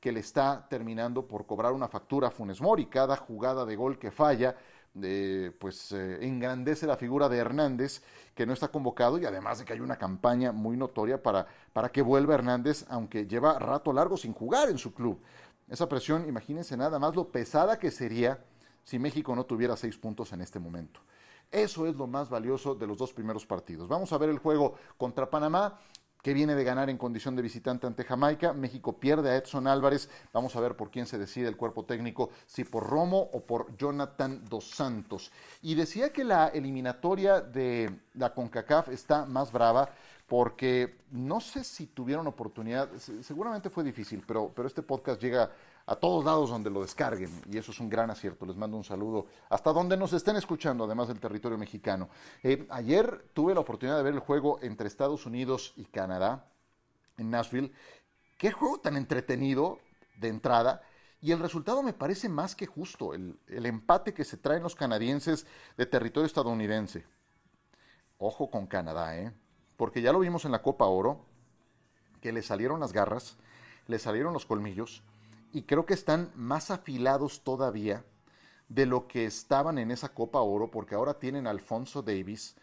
que 0.00 0.12
le 0.12 0.20
está 0.20 0.66
terminando 0.68 1.26
por 1.26 1.46
cobrar 1.46 1.72
una 1.72 1.88
factura 1.88 2.28
a 2.28 2.30
Funes 2.30 2.60
Mori. 2.60 2.86
Cada 2.86 3.16
jugada 3.16 3.64
de 3.64 3.76
gol 3.76 3.98
que 3.98 4.10
falla, 4.10 4.56
eh, 5.02 5.52
pues 5.58 5.92
eh, 5.92 6.18
engrandece 6.24 6.86
la 6.86 6.96
figura 6.96 7.28
de 7.28 7.38
Hernández, 7.38 8.02
que 8.34 8.46
no 8.46 8.52
está 8.52 8.68
convocado, 8.68 9.18
y 9.18 9.24
además 9.24 9.58
de 9.58 9.64
que 9.64 9.72
hay 9.72 9.80
una 9.80 9.96
campaña 9.96 10.52
muy 10.52 10.76
notoria 10.76 11.22
para, 11.22 11.46
para 11.72 11.90
que 11.90 12.02
vuelva 12.02 12.34
Hernández, 12.34 12.86
aunque 12.88 13.26
lleva 13.26 13.58
rato 13.58 13.92
largo 13.92 14.16
sin 14.16 14.32
jugar 14.32 14.68
en 14.68 14.78
su 14.78 14.92
club. 14.94 15.20
Esa 15.68 15.88
presión, 15.88 16.28
imagínense 16.28 16.76
nada 16.76 16.98
más 16.98 17.16
lo 17.16 17.28
pesada 17.30 17.78
que 17.78 17.90
sería 17.90 18.44
si 18.84 18.98
México 18.98 19.34
no 19.34 19.44
tuviera 19.44 19.76
seis 19.76 19.98
puntos 19.98 20.32
en 20.32 20.40
este 20.40 20.60
momento. 20.60 21.00
Eso 21.50 21.86
es 21.86 21.96
lo 21.96 22.06
más 22.06 22.28
valioso 22.28 22.74
de 22.74 22.86
los 22.86 22.98
dos 22.98 23.12
primeros 23.12 23.46
partidos. 23.46 23.88
Vamos 23.88 24.12
a 24.12 24.18
ver 24.18 24.30
el 24.30 24.38
juego 24.38 24.74
contra 24.96 25.30
Panamá 25.30 25.78
que 26.26 26.34
viene 26.34 26.56
de 26.56 26.64
ganar 26.64 26.90
en 26.90 26.98
condición 26.98 27.36
de 27.36 27.42
visitante 27.42 27.86
ante 27.86 28.02
Jamaica. 28.02 28.52
México 28.52 28.98
pierde 28.98 29.30
a 29.30 29.36
Edson 29.36 29.68
Álvarez. 29.68 30.10
Vamos 30.32 30.56
a 30.56 30.60
ver 30.60 30.74
por 30.74 30.90
quién 30.90 31.06
se 31.06 31.18
decide 31.18 31.46
el 31.46 31.56
cuerpo 31.56 31.84
técnico, 31.84 32.30
si 32.46 32.64
por 32.64 32.84
Romo 32.84 33.30
o 33.32 33.42
por 33.44 33.76
Jonathan 33.76 34.44
Dos 34.48 34.68
Santos. 34.68 35.30
Y 35.62 35.76
decía 35.76 36.12
que 36.12 36.24
la 36.24 36.48
eliminatoria 36.48 37.40
de 37.40 37.96
la 38.14 38.34
CONCACAF 38.34 38.88
está 38.88 39.24
más 39.24 39.52
brava 39.52 39.88
porque 40.26 40.98
no 41.12 41.40
sé 41.40 41.62
si 41.62 41.86
tuvieron 41.86 42.26
oportunidad, 42.26 42.90
seguramente 43.22 43.70
fue 43.70 43.84
difícil, 43.84 44.24
pero, 44.26 44.52
pero 44.52 44.66
este 44.66 44.82
podcast 44.82 45.22
llega 45.22 45.52
a 45.86 45.94
todos 45.94 46.24
lados 46.24 46.50
donde 46.50 46.68
lo 46.68 46.82
descarguen 46.82 47.30
y 47.48 47.58
eso 47.58 47.70
es 47.70 47.78
un 47.78 47.88
gran 47.88 48.10
acierto. 48.10 48.44
Les 48.44 48.56
mando 48.56 48.76
un 48.76 48.84
saludo 48.84 49.26
hasta 49.48 49.72
donde 49.72 49.96
nos 49.96 50.12
estén 50.12 50.36
escuchando, 50.36 50.84
además 50.84 51.08
del 51.08 51.20
territorio 51.20 51.56
mexicano. 51.56 52.08
Eh, 52.42 52.66
ayer 52.70 53.30
tuve 53.32 53.54
la 53.54 53.60
oportunidad 53.60 53.96
de 53.96 54.02
ver 54.02 54.14
el 54.14 54.20
juego 54.20 54.58
entre 54.62 54.88
Estados 54.88 55.26
Unidos 55.26 55.72
y 55.76 55.84
Canadá 55.84 56.50
en 57.16 57.30
Nashville. 57.30 57.72
Qué 58.36 58.50
juego 58.50 58.80
tan 58.80 58.96
entretenido 58.96 59.78
de 60.18 60.28
entrada. 60.28 60.82
Y 61.20 61.32
el 61.32 61.38
resultado 61.38 61.82
me 61.82 61.92
parece 61.92 62.28
más 62.28 62.54
que 62.54 62.66
justo, 62.66 63.14
el, 63.14 63.38
el 63.48 63.64
empate 63.64 64.12
que 64.12 64.24
se 64.24 64.36
traen 64.36 64.62
los 64.62 64.74
canadienses 64.74 65.46
de 65.76 65.86
territorio 65.86 66.26
estadounidense. 66.26 67.06
Ojo 68.18 68.50
con 68.50 68.66
Canadá, 68.66 69.16
¿eh? 69.18 69.32
porque 69.76 70.02
ya 70.02 70.12
lo 70.12 70.18
vimos 70.18 70.44
en 70.44 70.52
la 70.52 70.62
Copa 70.62 70.86
Oro, 70.86 71.24
que 72.20 72.32
le 72.32 72.42
salieron 72.42 72.80
las 72.80 72.92
garras, 72.92 73.36
le 73.86 73.98
salieron 73.98 74.32
los 74.32 74.46
colmillos, 74.46 75.02
y 75.52 75.62
creo 75.62 75.86
que 75.86 75.94
están 75.94 76.30
más 76.34 76.70
afilados 76.70 77.42
todavía 77.42 78.04
de 78.68 78.86
lo 78.86 79.06
que 79.06 79.26
estaban 79.26 79.78
en 79.78 79.90
esa 79.90 80.08
Copa 80.10 80.40
Oro, 80.40 80.70
porque 80.70 80.94
ahora 80.94 81.14
tienen 81.14 81.46
Alfonso 81.46 82.02
Davis, 82.02 82.56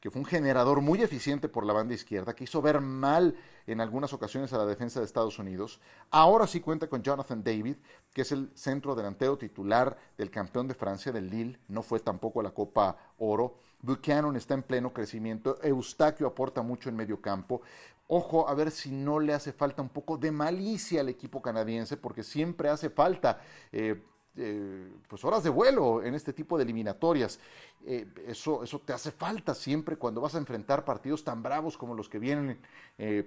que 0.00 0.10
fue 0.10 0.20
un 0.20 0.26
generador 0.26 0.80
muy 0.80 1.00
eficiente 1.00 1.48
por 1.48 1.64
la 1.64 1.72
banda 1.72 1.94
izquierda, 1.94 2.34
que 2.34 2.44
hizo 2.44 2.60
ver 2.60 2.80
mal 2.80 3.36
en 3.68 3.80
algunas 3.80 4.12
ocasiones 4.12 4.52
a 4.52 4.58
la 4.58 4.66
defensa 4.66 4.98
de 4.98 5.06
Estados 5.06 5.38
Unidos. 5.38 5.80
Ahora 6.10 6.48
sí 6.48 6.60
cuenta 6.60 6.88
con 6.88 7.02
Jonathan 7.02 7.42
David, 7.42 7.76
que 8.12 8.22
es 8.22 8.32
el 8.32 8.50
centro 8.54 8.96
delantero 8.96 9.38
titular 9.38 9.96
del 10.18 10.30
campeón 10.30 10.66
de 10.66 10.74
Francia, 10.74 11.12
del 11.12 11.30
Lille, 11.30 11.58
no 11.68 11.82
fue 11.82 12.00
tampoco 12.00 12.40
a 12.40 12.42
la 12.42 12.50
Copa 12.50 12.96
Oro. 13.18 13.58
Buchanan 13.80 14.34
está 14.36 14.54
en 14.54 14.62
pleno 14.62 14.92
crecimiento, 14.92 15.58
Eustaquio 15.62 16.26
aporta 16.26 16.62
mucho 16.62 16.88
en 16.88 16.96
medio 16.96 17.20
campo. 17.20 17.62
Ojo 18.08 18.48
a 18.48 18.54
ver 18.54 18.70
si 18.70 18.90
no 18.90 19.20
le 19.20 19.32
hace 19.32 19.52
falta 19.52 19.80
un 19.80 19.88
poco 19.88 20.18
de 20.18 20.30
malicia 20.30 21.00
al 21.00 21.08
equipo 21.08 21.40
canadiense, 21.40 21.96
porque 21.96 22.22
siempre 22.22 22.68
hace 22.68 22.90
falta 22.90 23.40
eh, 23.70 24.02
eh, 24.36 24.92
pues 25.08 25.24
horas 25.24 25.42
de 25.42 25.50
vuelo 25.50 26.02
en 26.02 26.14
este 26.14 26.32
tipo 26.32 26.56
de 26.56 26.64
eliminatorias. 26.64 27.38
Eh, 27.86 28.06
eso, 28.26 28.62
eso 28.62 28.80
te 28.80 28.92
hace 28.92 29.12
falta 29.12 29.54
siempre 29.54 29.96
cuando 29.96 30.20
vas 30.20 30.34
a 30.34 30.38
enfrentar 30.38 30.84
partidos 30.84 31.24
tan 31.24 31.42
bravos 31.42 31.78
como 31.78 31.94
los 31.94 32.08
que 32.08 32.18
vienen 32.18 32.60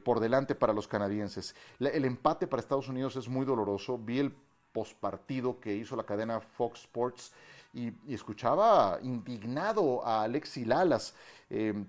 por 0.03 0.19
delante 0.19 0.55
para 0.55 0.71
los 0.71 0.87
canadienses. 0.87 1.55
el 1.79 2.05
empate 2.05 2.47
para 2.47 2.61
Estados 2.61 2.87
Unidos 2.87 3.15
es 3.15 3.27
muy 3.27 3.45
doloroso. 3.45 3.97
Vi 3.97 4.19
el 4.19 4.35
postpartido 4.75 5.59
que 5.59 5.73
hizo 5.73 5.95
la 5.95 6.03
cadena 6.03 6.41
Fox 6.41 6.81
Sports 6.81 7.33
y, 7.75 8.13
escuchaba 8.13 8.97
indignado 9.03 10.05
a 10.05 10.23
Alexi 10.23 10.65
Lalas 10.65 11.13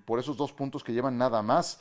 por 0.05 0.19
esos 0.19 0.37
dos 0.37 0.53
puntos 0.53 0.85
que 0.85 0.93
llevan 0.93 1.17
nada 1.17 1.41
más, 1.41 1.81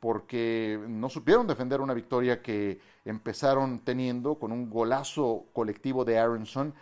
porque 0.00 0.80
no 0.88 1.10
supieron 1.10 1.46
defender 1.46 1.80
una 1.82 1.92
victoria 1.92 2.40
que 2.40 2.80
empezaron 3.04 3.80
teniendo 3.80 4.36
con 4.36 4.50
un 4.50 4.70
golazo 4.70 5.44
colectivo 5.52 6.04
de 6.04 6.18
Aronson. 6.18 6.72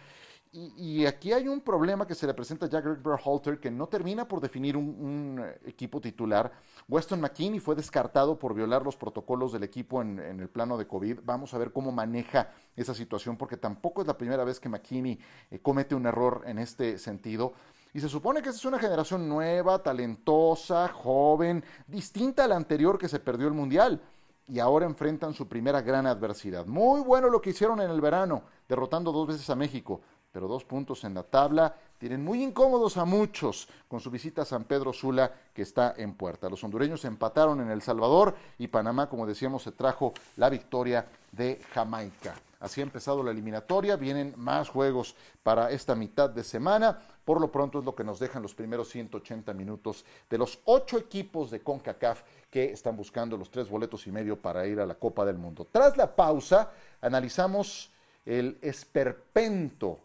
Y, 0.57 1.05
aquí 1.05 1.33
hay 1.33 1.49
un 1.49 1.61
problema 1.61 2.07
que 2.07 2.15
se 2.15 2.29
le 2.29 2.33
presenta 2.33 2.67
a 2.67 2.69
Jack 2.69 3.03
Berhalter 3.03 3.59
que 3.59 3.73
no 3.73 3.89
termina 3.89 4.29
por 4.29 4.41
definir 4.41 4.77
un, 4.77 5.45
equipo 5.65 6.01
titular. 6.01 6.53
Weston 6.89 7.21
McKinney 7.21 7.59
fue 7.59 7.75
descartado 7.75 8.39
por 8.39 8.55
violar 8.55 8.85
los 8.85 8.97
protocolos 8.97 9.51
del 9.53 9.65
equipo 9.65 10.01
en, 10.01 10.21
el 10.21 10.49
plano 10.49 10.79
de 10.79 10.87
COVID. 10.87 11.21
Vamos 11.25 11.53
a 11.55 11.59
ver 11.59 11.73
cómo 11.73 11.91
maneja 11.91 12.51
esa 12.77 12.95
situación 12.95 13.37
porque 13.37 13.57
tampoco 13.57 14.03
es 14.03 14.07
la 14.07 14.17
primera 14.17 14.45
vez 14.45 14.61
que 14.61 14.69
McKinney 14.69 15.19
eh, 15.51 15.59
comete 15.59 15.97
un 15.97 16.07
error 16.07 16.45
en 16.47 16.61
este 16.61 16.99
sentido. 16.99 17.55
Y 17.93 17.99
se 17.99 18.09
supone 18.09 18.41
que 18.41 18.51
esta 18.51 18.61
es 18.61 18.65
una 18.65 18.79
generación 18.79 19.29
nueva, 19.29 19.83
talentosa, 19.83 20.87
joven, 20.87 21.65
distinta 21.89 22.45
a 22.45 22.49
la 22.49 22.55
anterior 22.55 22.97
que 22.97 23.09
se 23.09 23.19
perdió 23.19 23.49
el 23.49 23.55
Mundial 23.55 24.01
y 24.47 24.59
ahora 24.59 24.87
enfrentan 24.87 25.33
su 25.33 25.49
primera 25.49 25.81
gran 25.81 26.07
adversidad. 26.07 26.67
Muy 26.67 27.01
bueno 27.01 27.29
lo 27.29 27.41
que 27.41 27.51
hicieron 27.51 27.81
en 27.81 27.91
el 27.91 28.01
verano, 28.01 28.43
derrotando 28.69 29.11
dos 29.11 29.29
veces 29.29 29.49
a 29.51 29.57
México, 29.57 30.03
pero 30.35 30.49
dos 30.49 30.65
puntos 30.65 31.05
en 31.05 31.15
la 31.15 31.23
tabla 31.23 31.77
tienen 31.97 32.25
muy 32.25 32.43
incómodos 32.43 32.97
a 32.97 33.05
muchos 33.05 33.69
con 33.87 34.01
su 34.01 34.11
visita 34.11 34.43
a 34.43 34.45
San 34.45 34.65
Pedro 34.65 34.93
Sula 34.93 35.33
que 35.55 35.63
está 35.63 35.95
en 35.97 36.15
puerta. 36.15 36.51
Los 36.51 36.65
hondureños 36.65 37.05
empataron 37.05 37.61
en 37.61 37.71
El 37.71 37.83
Salvador 37.83 38.35
y 38.59 38.67
Panamá, 38.67 39.09
como 39.09 39.29
decíamos, 39.29 39.63
se 39.63 39.71
trajo 39.71 40.13
la 40.37 40.51
victoria 40.51 41.07
de 41.31 41.61
Jamaica. 41.73 42.35
Así 42.59 42.81
ha 42.81 42.83
empezado 42.83 43.23
la 43.23 43.31
eliminatoria, 43.31 43.95
vienen 43.95 44.35
más 44.37 44.71
juegos 44.71 45.15
para 45.45 45.71
esta 45.71 45.95
mitad 45.95 46.29
de 46.31 46.43
semana. 46.43 46.99
Por 47.25 47.41
lo 47.41 47.53
pronto 47.53 47.79
es 47.79 47.85
lo 47.85 47.95
que 47.95 48.03
nos 48.03 48.19
dejan 48.19 48.43
los 48.43 48.57
primeros 48.57 48.89
180 48.89 49.55
minutos 49.55 50.05
de 50.29 50.39
los 50.39 50.59
ocho 50.65 50.99
equipos 50.99 51.53
de 51.53 51.61
CONCACAF 51.61 52.23
que 52.51 52.73
están 52.73 52.97
buscando 52.97 53.37
los 53.37 53.53
tres 53.53 53.69
boletos 53.69 54.09
y 54.09 54.11
medio 54.11 54.37
para 54.37 54.67
ir 54.67 54.81
a 54.81 54.87
la 54.87 54.97
Copa 54.97 55.25
del 55.25 55.39
Mundo. 55.39 55.69
Tras 55.71 55.97
la 55.97 56.17
pausa, 56.17 56.73
analizamos 57.01 57.93
el 58.25 58.59
esperpento 58.63 60.01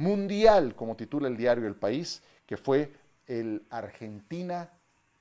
mundial, 0.00 0.74
como 0.74 0.96
titula 0.96 1.28
el 1.28 1.36
diario 1.36 1.66
El 1.66 1.76
País, 1.76 2.22
que 2.46 2.56
fue 2.56 2.90
el 3.26 3.62
Argentina, 3.68 4.70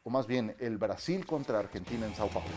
o 0.04 0.10
más 0.10 0.26
bien 0.26 0.56
el 0.58 0.78
Brasil 0.78 1.26
contra 1.26 1.60
Argentina 1.60 2.06
en 2.06 2.16
Sao 2.16 2.30
Paulo. 2.30 2.48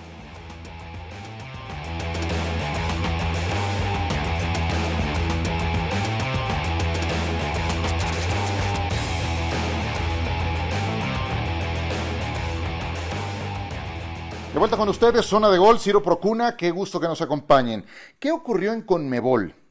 De 14.52 14.58
vuelta 14.58 14.76
con 14.76 14.88
ustedes, 14.88 15.26
zona 15.26 15.50
de 15.50 15.58
gol, 15.58 15.80
Ciro 15.80 16.02
Procuna, 16.02 16.56
qué 16.56 16.70
gusto 16.70 17.00
que 17.00 17.08
nos 17.08 17.20
acompañen. 17.20 17.84
¿Qué 18.20 18.30
ocurrió 18.30 18.72
en 18.72 18.82
Conmebol? 18.82 19.61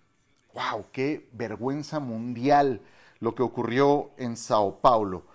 ¡Wow! 0.53 0.86
¡Qué 0.91 1.29
vergüenza 1.34 2.00
mundial 2.00 2.81
lo 3.20 3.36
que 3.36 3.43
ocurrió 3.43 4.12
en 4.17 4.38
Sao 4.38 4.79
Paulo! 4.79 5.25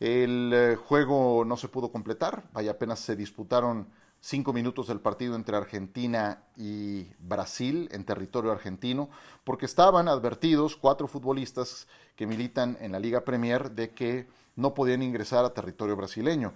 El 0.00 0.50
eh, 0.52 0.76
juego 0.76 1.44
no 1.44 1.56
se 1.56 1.68
pudo 1.68 1.92
completar, 1.92 2.42
vaya, 2.52 2.72
apenas 2.72 2.98
se 2.98 3.14
disputaron 3.14 3.86
cinco 4.20 4.52
minutos 4.52 4.86
del 4.86 5.00
partido 5.00 5.34
entre 5.34 5.56
Argentina 5.56 6.42
y 6.56 7.06
Brasil 7.18 7.88
en 7.92 8.04
territorio 8.04 8.52
argentino, 8.52 9.10
porque 9.44 9.66
estaban 9.66 10.08
advertidos 10.08 10.76
cuatro 10.76 11.08
futbolistas 11.08 11.86
que 12.16 12.26
militan 12.26 12.76
en 12.80 12.92
la 12.92 13.00
Liga 13.00 13.24
Premier 13.24 13.70
de 13.72 13.90
que 13.90 14.28
no 14.56 14.74
podían 14.74 15.02
ingresar 15.02 15.44
a 15.44 15.54
territorio 15.54 15.96
brasileño. 15.96 16.52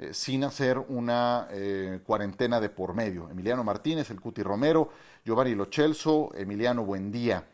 Eh, 0.00 0.14
sin 0.14 0.44
hacer 0.44 0.78
una 0.78 1.46
eh, 1.50 2.00
cuarentena 2.06 2.58
de 2.58 2.70
por 2.70 2.94
medio. 2.94 3.28
Emiliano 3.28 3.62
Martínez, 3.62 4.08
el 4.10 4.18
Cuti 4.18 4.42
Romero, 4.42 4.88
Giovanni 5.26 5.54
Lochelso, 5.54 6.30
Emiliano 6.34 6.86
Buendía. 6.86 7.46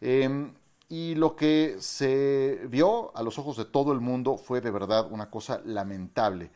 Em, 0.00 0.54
y 0.88 1.16
lo 1.16 1.34
que 1.34 1.78
se 1.80 2.60
vio 2.68 3.10
a 3.16 3.24
los 3.24 3.40
ojos 3.40 3.56
de 3.56 3.64
todo 3.64 3.92
el 3.92 3.98
mundo 3.98 4.36
fue 4.36 4.60
de 4.60 4.70
verdad 4.70 5.10
una 5.10 5.30
cosa 5.30 5.62
lamentable. 5.64 6.52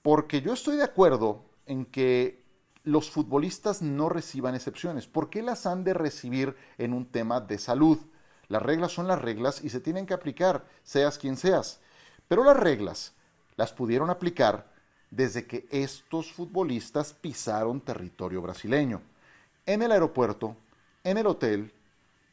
Porque 0.00 0.42
yo 0.42 0.52
estoy 0.52 0.76
de 0.76 0.84
acuerdo 0.84 1.44
en 1.66 1.84
que 1.84 2.44
los 2.84 3.10
futbolistas 3.10 3.82
no 3.82 4.08
reciban 4.08 4.54
excepciones. 4.54 5.08
¿Por 5.08 5.28
qué 5.28 5.42
las 5.42 5.66
han 5.66 5.82
de 5.82 5.94
recibir 5.94 6.54
en 6.78 6.92
un 6.92 7.06
tema 7.06 7.40
de 7.40 7.58
salud? 7.58 7.98
Las 8.46 8.62
reglas 8.62 8.92
son 8.92 9.08
las 9.08 9.20
reglas 9.20 9.64
y 9.64 9.70
se 9.70 9.80
tienen 9.80 10.06
que 10.06 10.14
aplicar, 10.14 10.64
seas 10.84 11.18
quien 11.18 11.36
seas. 11.36 11.80
Pero 12.28 12.44
las 12.44 12.56
reglas 12.56 13.14
las 13.56 13.72
pudieron 13.72 14.10
aplicar 14.10 14.72
desde 15.10 15.46
que 15.46 15.66
estos 15.70 16.32
futbolistas 16.32 17.12
pisaron 17.12 17.80
territorio 17.80 18.40
brasileño. 18.40 19.02
En 19.66 19.82
el 19.82 19.92
aeropuerto, 19.92 20.56
en 21.04 21.18
el 21.18 21.26
hotel, 21.26 21.72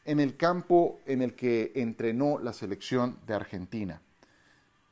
en 0.05 0.19
el 0.19 0.37
campo 0.37 0.99
en 1.05 1.21
el 1.21 1.35
que 1.35 1.71
entrenó 1.75 2.39
la 2.39 2.53
selección 2.53 3.19
de 3.27 3.33
Argentina. 3.33 4.01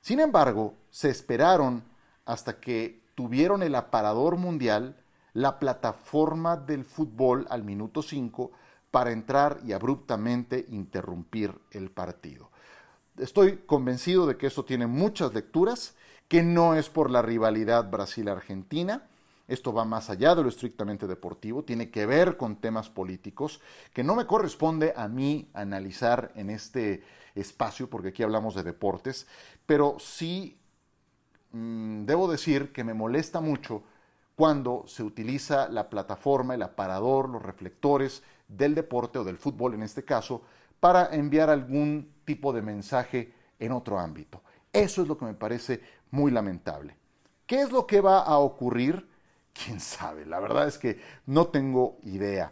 Sin 0.02 0.20
embargo, 0.20 0.74
se 0.92 1.10
esperaron 1.10 1.84
hasta 2.26 2.60
que 2.60 3.02
tuvieron 3.16 3.64
el 3.64 3.74
aparador 3.76 4.38
mundial, 4.38 4.96
la 5.34 5.58
plataforma 5.60 6.58
del 6.58 6.84
fútbol 6.84 7.48
al 7.50 7.64
minuto 7.64 8.02
5, 8.02 8.52
para 8.92 9.12
entrar 9.12 9.60
y 9.66 9.72
abruptamente 9.72 10.66
interrumpir 10.70 11.58
el 11.72 11.90
partido. 11.90 12.50
Estoy 13.18 13.58
convencido 13.66 14.28
de 14.28 14.38
que 14.38 14.48
esto 14.48 14.66
tiene 14.66 14.88
muchas 14.88 15.34
lecturas 15.34 15.96
que 16.28 16.44
no 16.44 16.76
es 16.76 16.90
por 16.90 17.10
la 17.10 17.22
rivalidad 17.22 17.90
Brasil-Argentina. 17.90 19.08
Esto 19.48 19.72
va 19.72 19.86
más 19.86 20.10
allá 20.10 20.36
de 20.36 20.44
lo 20.44 20.50
estrictamente 20.50 21.08
deportivo, 21.08 21.64
tiene 21.64 21.90
que 21.90 22.06
ver 22.06 22.36
con 22.36 22.58
temas 22.58 22.90
políticos 22.90 23.62
que 23.94 24.04
no 24.04 24.16
me 24.16 24.28
corresponde 24.28 24.94
a 24.96 25.08
mí 25.08 25.50
analizar 25.54 26.34
en 26.36 26.50
este 26.50 27.04
espacio, 27.34 27.90
porque 27.90 28.10
aquí 28.10 28.24
hablamos 28.24 28.56
de 28.56 28.64
deportes, 28.64 29.26
pero 29.66 29.98
sí 30.00 30.58
mm, 31.52 32.04
debo 32.04 32.30
decir 32.30 32.74
que 32.74 32.84
me 32.84 32.94
molesta 32.94 33.40
mucho 33.40 33.84
cuando 34.36 34.84
se 34.86 35.02
utiliza 35.02 35.70
la 35.70 35.90
plataforma, 35.90 36.54
el 36.54 36.62
aparador, 36.62 37.30
los 37.30 37.42
reflectores 37.42 38.24
del 38.48 38.76
deporte 38.76 39.18
o 39.18 39.24
del 39.24 39.38
fútbol 39.38 39.74
en 39.74 39.84
este 39.84 40.04
caso, 40.04 40.42
para 40.80 41.16
enviar 41.16 41.50
algún 41.50 42.12
tipo 42.26 42.54
de 42.54 42.62
mensaje 42.62 43.34
en 43.60 43.72
otro 43.72 43.98
ámbito. 43.98 44.42
Eso 44.72 45.02
es 45.02 45.08
lo 45.08 45.18
que 45.18 45.26
me 45.26 45.34
parece 45.34 45.82
muy 46.12 46.32
lamentable. 46.32 46.96
¿Qué 47.46 47.62
es 47.62 47.72
lo 47.72 47.88
que 47.88 48.02
va 48.02 48.20
a 48.20 48.38
ocurrir? 48.38 49.08
¿Quién 49.54 49.80
sabe? 49.80 50.26
La 50.26 50.40
verdad 50.40 50.68
es 50.68 50.78
que 50.78 51.00
no 51.26 51.48
tengo 51.48 51.98
idea. 52.04 52.52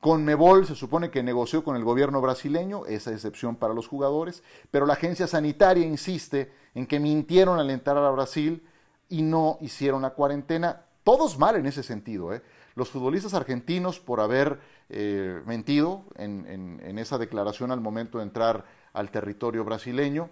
Conmebol 0.00 0.66
se 0.66 0.74
supone 0.74 1.10
que 1.10 1.22
negoció 1.22 1.62
con 1.62 1.76
el 1.76 1.84
gobierno 1.84 2.20
brasileño, 2.20 2.86
esa 2.86 3.12
excepción 3.12 3.54
para 3.54 3.72
los 3.72 3.86
jugadores, 3.86 4.42
pero 4.72 4.84
la 4.84 4.94
agencia 4.94 5.28
sanitaria 5.28 5.86
insiste 5.86 6.52
en 6.74 6.88
que 6.88 6.98
mintieron 6.98 7.60
al 7.60 7.70
entrar 7.70 7.98
a 7.98 8.10
Brasil 8.10 8.66
y 9.08 9.22
no 9.22 9.58
hicieron 9.60 10.02
la 10.02 10.10
cuarentena. 10.10 10.86
Todos 11.04 11.38
mal 11.38 11.54
en 11.54 11.66
ese 11.66 11.84
sentido. 11.84 12.34
¿eh? 12.34 12.42
Los 12.74 12.90
futbolistas 12.90 13.32
argentinos 13.34 14.00
por 14.00 14.20
haber 14.20 14.58
eh, 14.88 15.40
mentido 15.46 16.04
en, 16.16 16.80
en 16.82 16.98
esa 16.98 17.16
declaración 17.16 17.70
al 17.70 17.80
momento 17.80 18.18
de 18.18 18.24
entrar 18.24 18.64
al 18.92 19.10
territorio 19.12 19.64
brasileño, 19.64 20.30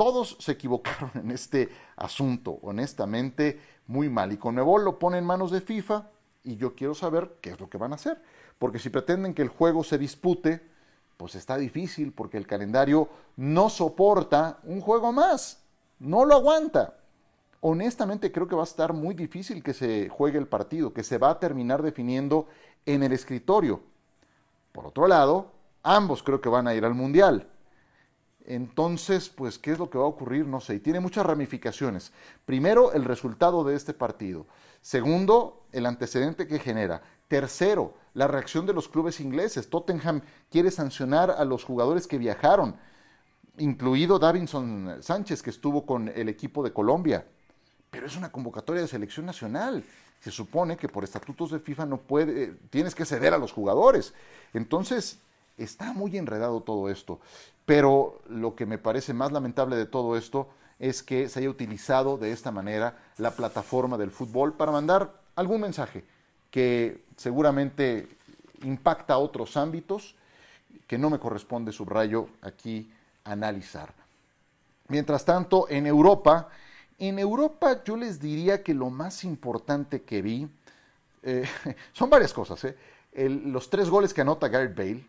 todos 0.00 0.38
se 0.40 0.52
equivocaron 0.52 1.10
en 1.14 1.30
este 1.30 1.68
asunto, 1.94 2.58
honestamente, 2.62 3.60
muy 3.86 4.08
mal. 4.08 4.32
Y 4.32 4.38
Conmebol 4.38 4.82
lo 4.82 4.98
pone 4.98 5.18
en 5.18 5.26
manos 5.26 5.50
de 5.50 5.60
FIFA 5.60 6.08
y 6.42 6.56
yo 6.56 6.74
quiero 6.74 6.94
saber 6.94 7.36
qué 7.42 7.50
es 7.50 7.60
lo 7.60 7.68
que 7.68 7.76
van 7.76 7.92
a 7.92 7.96
hacer. 7.96 8.18
Porque 8.58 8.78
si 8.78 8.88
pretenden 8.88 9.34
que 9.34 9.42
el 9.42 9.50
juego 9.50 9.84
se 9.84 9.98
dispute, 9.98 10.66
pues 11.18 11.34
está 11.34 11.58
difícil 11.58 12.14
porque 12.14 12.38
el 12.38 12.46
calendario 12.46 13.10
no 13.36 13.68
soporta 13.68 14.60
un 14.64 14.80
juego 14.80 15.12
más. 15.12 15.64
No 15.98 16.24
lo 16.24 16.34
aguanta. 16.34 16.96
Honestamente 17.60 18.32
creo 18.32 18.48
que 18.48 18.56
va 18.56 18.62
a 18.62 18.64
estar 18.64 18.94
muy 18.94 19.14
difícil 19.14 19.62
que 19.62 19.74
se 19.74 20.08
juegue 20.08 20.38
el 20.38 20.48
partido, 20.48 20.94
que 20.94 21.04
se 21.04 21.18
va 21.18 21.28
a 21.28 21.38
terminar 21.38 21.82
definiendo 21.82 22.48
en 22.86 23.02
el 23.02 23.12
escritorio. 23.12 23.82
Por 24.72 24.86
otro 24.86 25.06
lado, 25.06 25.52
ambos 25.82 26.22
creo 26.22 26.40
que 26.40 26.48
van 26.48 26.68
a 26.68 26.74
ir 26.74 26.86
al 26.86 26.94
Mundial. 26.94 27.50
Entonces, 28.46 29.28
pues, 29.28 29.58
¿qué 29.58 29.72
es 29.72 29.78
lo 29.78 29.90
que 29.90 29.98
va 29.98 30.04
a 30.04 30.08
ocurrir? 30.08 30.46
No 30.46 30.60
sé. 30.60 30.74
Y 30.74 30.80
tiene 30.80 31.00
muchas 31.00 31.24
ramificaciones. 31.24 32.12
Primero, 32.46 32.92
el 32.92 33.04
resultado 33.04 33.64
de 33.64 33.76
este 33.76 33.94
partido. 33.94 34.46
Segundo, 34.80 35.66
el 35.72 35.86
antecedente 35.86 36.46
que 36.46 36.58
genera. 36.58 37.02
Tercero, 37.28 37.94
la 38.14 38.26
reacción 38.26 38.66
de 38.66 38.72
los 38.72 38.88
clubes 38.88 39.20
ingleses. 39.20 39.70
Tottenham 39.70 40.22
quiere 40.50 40.70
sancionar 40.70 41.30
a 41.30 41.44
los 41.44 41.64
jugadores 41.64 42.06
que 42.06 42.18
viajaron, 42.18 42.76
incluido 43.58 44.18
Davinson 44.18 44.96
Sánchez, 45.00 45.42
que 45.42 45.50
estuvo 45.50 45.86
con 45.86 46.08
el 46.08 46.28
equipo 46.28 46.64
de 46.64 46.72
Colombia. 46.72 47.26
Pero 47.90 48.06
es 48.06 48.16
una 48.16 48.32
convocatoria 48.32 48.82
de 48.82 48.88
selección 48.88 49.26
nacional. 49.26 49.84
Se 50.20 50.30
supone 50.30 50.76
que 50.76 50.88
por 50.88 51.04
estatutos 51.04 51.50
de 51.50 51.60
FIFA 51.60 51.86
no 51.86 51.98
puede, 51.98 52.54
tienes 52.70 52.94
que 52.94 53.04
ceder 53.04 53.32
a 53.32 53.38
los 53.38 53.52
jugadores. 53.52 54.12
Entonces, 54.52 55.18
está 55.62 55.92
muy 55.92 56.16
enredado 56.16 56.60
todo 56.62 56.88
esto. 56.90 57.20
Pero 57.66 58.20
lo 58.28 58.54
que 58.54 58.66
me 58.66 58.78
parece 58.78 59.14
más 59.14 59.32
lamentable 59.32 59.76
de 59.76 59.86
todo 59.86 60.16
esto 60.16 60.48
es 60.78 61.02
que 61.02 61.28
se 61.28 61.40
haya 61.40 61.50
utilizado 61.50 62.16
de 62.16 62.32
esta 62.32 62.50
manera 62.50 62.98
la 63.18 63.32
plataforma 63.32 63.98
del 63.98 64.10
fútbol 64.10 64.54
para 64.54 64.72
mandar 64.72 65.12
algún 65.36 65.60
mensaje 65.60 66.04
que 66.50 67.04
seguramente 67.16 68.08
impacta 68.62 69.14
a 69.14 69.18
otros 69.18 69.56
ámbitos 69.56 70.14
que 70.86 70.98
no 70.98 71.10
me 71.10 71.18
corresponde, 71.18 71.70
subrayo, 71.70 72.28
aquí 72.42 72.90
analizar. 73.24 73.92
Mientras 74.88 75.24
tanto, 75.24 75.68
en 75.68 75.86
Europa, 75.86 76.48
en 76.98 77.18
Europa 77.18 77.84
yo 77.84 77.96
les 77.96 78.18
diría 78.18 78.62
que 78.62 78.74
lo 78.74 78.90
más 78.90 79.22
importante 79.22 80.02
que 80.02 80.20
vi 80.22 80.48
eh, 81.22 81.48
son 81.92 82.10
varias 82.10 82.32
cosas. 82.32 82.64
¿eh? 82.64 82.76
los 83.12 83.68
tres 83.70 83.88
goles 83.88 84.14
que 84.14 84.20
anota 84.20 84.48
Gareth 84.48 84.76
Bale, 84.76 85.04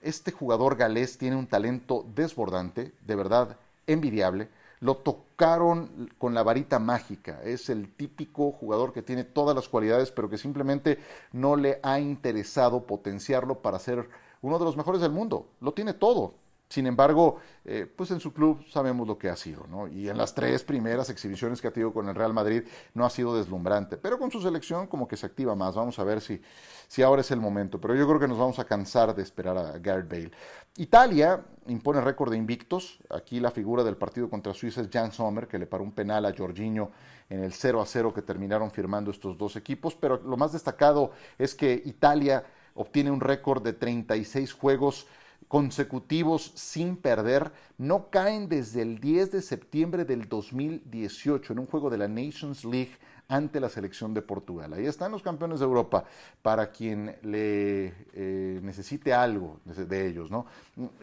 este 0.00 0.32
jugador 0.32 0.76
galés 0.76 1.18
tiene 1.18 1.36
un 1.36 1.46
talento 1.46 2.06
desbordante, 2.14 2.92
de 3.06 3.14
verdad 3.14 3.56
envidiable. 3.86 4.48
Lo 4.80 4.96
tocaron 4.96 6.10
con 6.16 6.32
la 6.32 6.42
varita 6.42 6.78
mágica. 6.78 7.40
Es 7.44 7.68
el 7.68 7.92
típico 7.94 8.50
jugador 8.52 8.92
que 8.94 9.02
tiene 9.02 9.24
todas 9.24 9.54
las 9.54 9.68
cualidades, 9.68 10.10
pero 10.10 10.30
que 10.30 10.38
simplemente 10.38 10.98
no 11.32 11.56
le 11.56 11.80
ha 11.82 12.00
interesado 12.00 12.86
potenciarlo 12.86 13.60
para 13.60 13.78
ser 13.78 14.08
uno 14.40 14.58
de 14.58 14.64
los 14.64 14.76
mejores 14.76 15.02
del 15.02 15.12
mundo. 15.12 15.46
Lo 15.60 15.72
tiene 15.72 15.92
todo. 15.92 16.34
Sin 16.70 16.86
embargo, 16.86 17.38
eh, 17.64 17.84
pues 17.84 18.12
en 18.12 18.20
su 18.20 18.32
club 18.32 18.64
sabemos 18.70 19.04
lo 19.04 19.18
que 19.18 19.28
ha 19.28 19.34
sido, 19.34 19.66
¿no? 19.66 19.88
Y 19.88 20.08
en 20.08 20.16
las 20.16 20.36
tres 20.36 20.62
primeras 20.62 21.10
exhibiciones 21.10 21.60
que 21.60 21.66
ha 21.66 21.72
tenido 21.72 21.92
con 21.92 22.08
el 22.08 22.14
Real 22.14 22.32
Madrid 22.32 22.62
no 22.94 23.04
ha 23.04 23.10
sido 23.10 23.36
deslumbrante, 23.36 23.96
pero 23.96 24.20
con 24.20 24.30
su 24.30 24.40
selección 24.40 24.86
como 24.86 25.08
que 25.08 25.16
se 25.16 25.26
activa 25.26 25.56
más. 25.56 25.74
Vamos 25.74 25.98
a 25.98 26.04
ver 26.04 26.20
si, 26.20 26.40
si 26.86 27.02
ahora 27.02 27.22
es 27.22 27.30
el 27.32 27.40
momento. 27.40 27.80
Pero 27.80 27.96
yo 27.96 28.06
creo 28.06 28.20
que 28.20 28.28
nos 28.28 28.38
vamos 28.38 28.60
a 28.60 28.64
cansar 28.66 29.16
de 29.16 29.22
esperar 29.24 29.58
a 29.58 29.78
Gareth 29.78 30.08
Bale. 30.08 30.30
Italia 30.76 31.44
impone 31.66 32.00
récord 32.02 32.30
de 32.30 32.36
invictos. 32.36 33.00
Aquí 33.10 33.40
la 33.40 33.50
figura 33.50 33.82
del 33.82 33.96
partido 33.96 34.30
contra 34.30 34.54
Suiza 34.54 34.80
es 34.80 34.88
Jan 34.92 35.10
Sommer, 35.10 35.48
que 35.48 35.58
le 35.58 35.66
paró 35.66 35.82
un 35.82 35.90
penal 35.90 36.24
a 36.24 36.32
Jorginho 36.32 36.92
en 37.28 37.42
el 37.42 37.52
0 37.52 37.82
a 37.82 37.86
0 37.86 38.14
que 38.14 38.22
terminaron 38.22 38.70
firmando 38.70 39.10
estos 39.10 39.36
dos 39.36 39.56
equipos. 39.56 39.96
Pero 39.96 40.22
lo 40.24 40.36
más 40.36 40.52
destacado 40.52 41.10
es 41.36 41.52
que 41.52 41.82
Italia 41.84 42.44
obtiene 42.74 43.10
un 43.10 43.20
récord 43.20 43.60
de 43.60 43.72
36 43.72 44.52
juegos 44.52 45.08
consecutivos 45.50 46.52
sin 46.54 46.96
perder, 46.96 47.50
no 47.76 48.08
caen 48.08 48.48
desde 48.48 48.82
el 48.82 49.00
10 49.00 49.32
de 49.32 49.42
septiembre 49.42 50.04
del 50.04 50.28
2018 50.28 51.52
en 51.52 51.58
un 51.58 51.66
juego 51.66 51.90
de 51.90 51.98
la 51.98 52.06
Nations 52.06 52.64
League 52.64 52.92
ante 53.26 53.58
la 53.58 53.68
selección 53.68 54.14
de 54.14 54.22
Portugal. 54.22 54.72
Ahí 54.72 54.86
están 54.86 55.10
los 55.10 55.24
campeones 55.24 55.58
de 55.58 55.66
Europa 55.66 56.04
para 56.40 56.70
quien 56.70 57.16
le 57.22 57.92
eh, 58.14 58.60
necesite 58.62 59.12
algo 59.12 59.58
de 59.64 60.06
ellos. 60.06 60.30
¿no? 60.30 60.46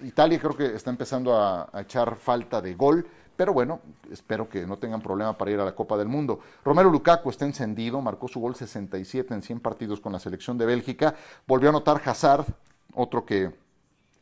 Italia 0.01 0.39
creo 0.39 0.55
que 0.55 0.75
está 0.75 0.91
empezando 0.91 1.36
a, 1.36 1.69
echar 1.81 2.15
falta 2.15 2.62
de 2.62 2.73
gol, 2.73 3.05
pero 3.36 3.51
bueno, 3.51 3.81
espero 4.10 4.47
que 4.47 4.65
no 4.65 4.77
tengan 4.77 5.01
problema 5.01 5.38
para 5.38 5.51
ir 5.51 5.60
a 5.60 5.65
la 5.65 5.75
Copa 5.75 5.97
del 5.97 6.07
Mundo. 6.07 6.39
Romero 6.63 6.89
Lukaku 6.89 7.31
está 7.31 7.43
encendido, 7.43 7.99
marcó 7.99 8.29
su 8.29 8.39
gol 8.39 8.55
67 8.55 9.33
en 9.33 9.41
100 9.41 9.60
partidos 9.60 9.99
con 9.99 10.13
la 10.13 10.19
selección 10.19 10.57
de 10.57 10.65
Bélgica, 10.65 11.15
volvió 11.45 11.67
a 11.67 11.71
anotar 11.71 12.01
Hazard, 12.05 12.45
otro 12.93 13.25
que 13.25 13.66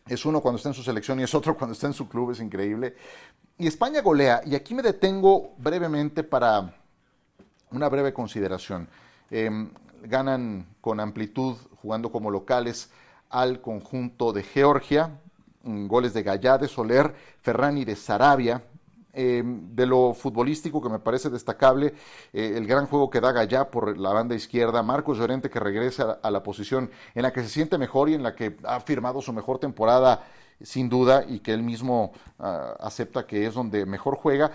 es 0.08 0.24
uno 0.26 0.40
cuando 0.42 0.58
está 0.58 0.70
en 0.70 0.76
su 0.76 0.84
selección 0.84 1.20
y 1.20 1.24
es 1.24 1.34
otro 1.34 1.58
cuando 1.58 1.74
está 1.74 1.88
en 1.88 1.94
su 1.94 2.08
club, 2.08 2.32
es 2.32 2.40
increíble. 2.40 2.96
Y 3.58 3.68
España 3.68 4.02
golea, 4.02 4.42
y 4.46 4.56
aquí 4.56 4.74
me 4.74 4.84
detengo 4.84 5.54
brevemente 5.58 6.24
para 6.24 6.76
una 7.72 7.90
breve 7.90 8.14
consideración. 8.14 8.88
Em, 9.32 9.72
ganan 10.04 10.68
con 10.82 11.00
amplitud, 11.00 11.56
jugando 11.82 12.12
como 12.12 12.30
locales, 12.30 12.90
al 13.30 13.62
conjunto 13.62 14.32
de 14.32 14.44
Georgia, 14.44 15.20
goles 15.64 16.14
de 16.14 16.22
Gallá, 16.22 16.58
de 16.58 16.68
Soler, 16.68 17.16
Ferrani 17.42 17.86
de 17.86 17.96
Sarabia, 17.96 18.64
Em, 19.18 19.74
de 19.74 19.86
lo 19.86 20.14
futbolístico 20.14 20.82
que 20.82 20.90
me 20.90 21.00
parece 21.00 21.30
destacable, 21.30 21.94
eh, 22.34 22.56
el 22.58 22.68
gran 22.68 22.86
juego 22.86 23.10
que 23.10 23.22
da 23.22 23.32
Gallá 23.32 23.72
por 23.72 23.98
la 23.98 24.12
banda 24.12 24.36
izquierda, 24.36 24.84
Marcos 24.84 25.18
Llorente 25.18 25.50
que 25.50 25.58
regresa 25.58 26.20
a 26.22 26.30
la 26.32 26.44
posición 26.44 26.92
en 27.14 27.22
la 27.22 27.32
que 27.32 27.42
se 27.42 27.48
siente 27.48 27.78
mejor 27.78 28.10
y 28.10 28.14
en 28.16 28.24
la 28.24 28.36
que 28.36 28.58
ha 28.66 28.82
firmado 28.82 29.22
su 29.22 29.32
mejor 29.32 29.58
temporada 29.58 30.26
sin 30.62 30.90
duda 30.90 31.24
y 31.26 31.40
que 31.40 31.54
él 31.54 31.64
mismo 31.64 32.12
ah, 32.40 32.76
acepta 32.82 33.26
que 33.26 33.46
es 33.46 33.54
donde 33.54 33.86
mejor 33.86 34.18
juega. 34.18 34.52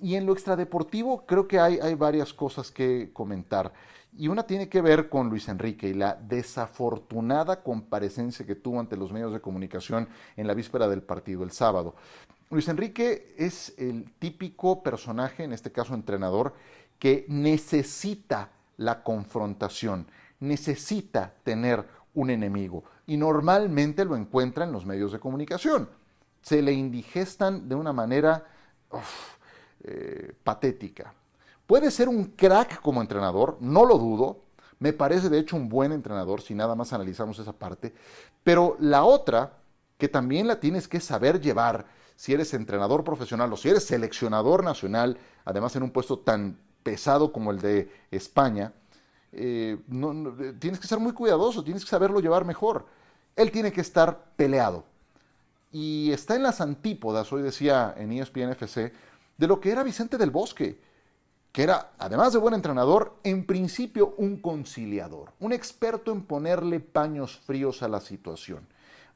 Y 0.00 0.14
en 0.14 0.26
lo 0.26 0.32
extradeportivo 0.32 1.26
creo 1.26 1.48
que 1.48 1.58
hay, 1.58 1.80
hay 1.80 1.96
varias 1.96 2.32
cosas 2.32 2.70
que 2.70 3.10
comentar. 3.12 3.72
Y 4.16 4.28
una 4.28 4.44
tiene 4.44 4.68
que 4.68 4.80
ver 4.80 5.08
con 5.08 5.28
Luis 5.28 5.48
Enrique 5.48 5.88
y 5.88 5.94
la 5.94 6.14
desafortunada 6.14 7.64
comparecencia 7.64 8.46
que 8.46 8.54
tuvo 8.54 8.78
ante 8.78 8.96
los 8.96 9.12
medios 9.12 9.32
de 9.32 9.40
comunicación 9.40 10.08
en 10.36 10.46
la 10.46 10.54
víspera 10.54 10.86
del 10.86 11.02
partido 11.02 11.42
el 11.42 11.50
sábado. 11.50 11.96
Luis 12.54 12.68
Enrique 12.68 13.34
es 13.36 13.74
el 13.78 14.12
típico 14.20 14.80
personaje, 14.84 15.42
en 15.42 15.52
este 15.52 15.72
caso 15.72 15.92
entrenador, 15.92 16.54
que 17.00 17.26
necesita 17.28 18.50
la 18.76 19.02
confrontación, 19.02 20.06
necesita 20.38 21.34
tener 21.42 21.84
un 22.14 22.30
enemigo 22.30 22.84
y 23.08 23.16
normalmente 23.16 24.04
lo 24.04 24.14
encuentra 24.14 24.64
en 24.64 24.70
los 24.70 24.86
medios 24.86 25.10
de 25.10 25.18
comunicación. 25.18 25.88
Se 26.42 26.62
le 26.62 26.72
indigestan 26.72 27.68
de 27.68 27.74
una 27.74 27.92
manera 27.92 28.46
eh, 29.82 30.32
patética. 30.44 31.12
Puede 31.66 31.90
ser 31.90 32.08
un 32.08 32.36
crack 32.36 32.80
como 32.80 33.00
entrenador, 33.00 33.58
no 33.60 33.84
lo 33.84 33.98
dudo, 33.98 34.44
me 34.78 34.92
parece 34.92 35.28
de 35.28 35.40
hecho 35.40 35.56
un 35.56 35.68
buen 35.68 35.90
entrenador 35.90 36.40
si 36.40 36.54
nada 36.54 36.76
más 36.76 36.92
analizamos 36.92 37.36
esa 37.40 37.52
parte, 37.52 37.92
pero 38.44 38.76
la 38.78 39.02
otra, 39.02 39.54
que 39.98 40.06
también 40.06 40.46
la 40.46 40.60
tienes 40.60 40.86
que 40.86 41.00
saber 41.00 41.40
llevar, 41.40 42.03
si 42.16 42.32
eres 42.32 42.54
entrenador 42.54 43.04
profesional 43.04 43.52
o 43.52 43.56
si 43.56 43.68
eres 43.68 43.84
seleccionador 43.84 44.62
nacional, 44.62 45.18
además 45.44 45.74
en 45.76 45.82
un 45.82 45.90
puesto 45.90 46.18
tan 46.18 46.58
pesado 46.82 47.32
como 47.32 47.50
el 47.50 47.60
de 47.60 47.90
España, 48.10 48.72
eh, 49.32 49.78
tienes 50.60 50.78
que 50.78 50.86
ser 50.86 51.00
muy 51.00 51.12
cuidadoso, 51.12 51.64
tienes 51.64 51.84
que 51.84 51.90
saberlo 51.90 52.20
llevar 52.20 52.44
mejor. 52.44 52.86
Él 53.34 53.50
tiene 53.50 53.72
que 53.72 53.80
estar 53.80 54.26
peleado. 54.36 54.84
Y 55.72 56.12
está 56.12 56.36
en 56.36 56.44
las 56.44 56.60
antípodas, 56.60 57.32
hoy 57.32 57.42
decía 57.42 57.94
en 57.96 58.12
ESPN 58.12 58.50
FC, 58.50 58.92
de 59.36 59.46
lo 59.48 59.60
que 59.60 59.72
era 59.72 59.82
Vicente 59.82 60.18
del 60.18 60.30
Bosque, 60.30 60.80
que 61.50 61.62
era, 61.62 61.92
además 61.98 62.32
de 62.32 62.38
buen 62.38 62.54
entrenador, 62.54 63.16
en 63.24 63.44
principio 63.44 64.14
un 64.18 64.40
conciliador, 64.40 65.32
un 65.40 65.52
experto 65.52 66.12
en 66.12 66.22
ponerle 66.22 66.78
paños 66.78 67.38
fríos 67.38 67.82
a 67.82 67.88
la 67.88 68.00
situación. 68.00 68.66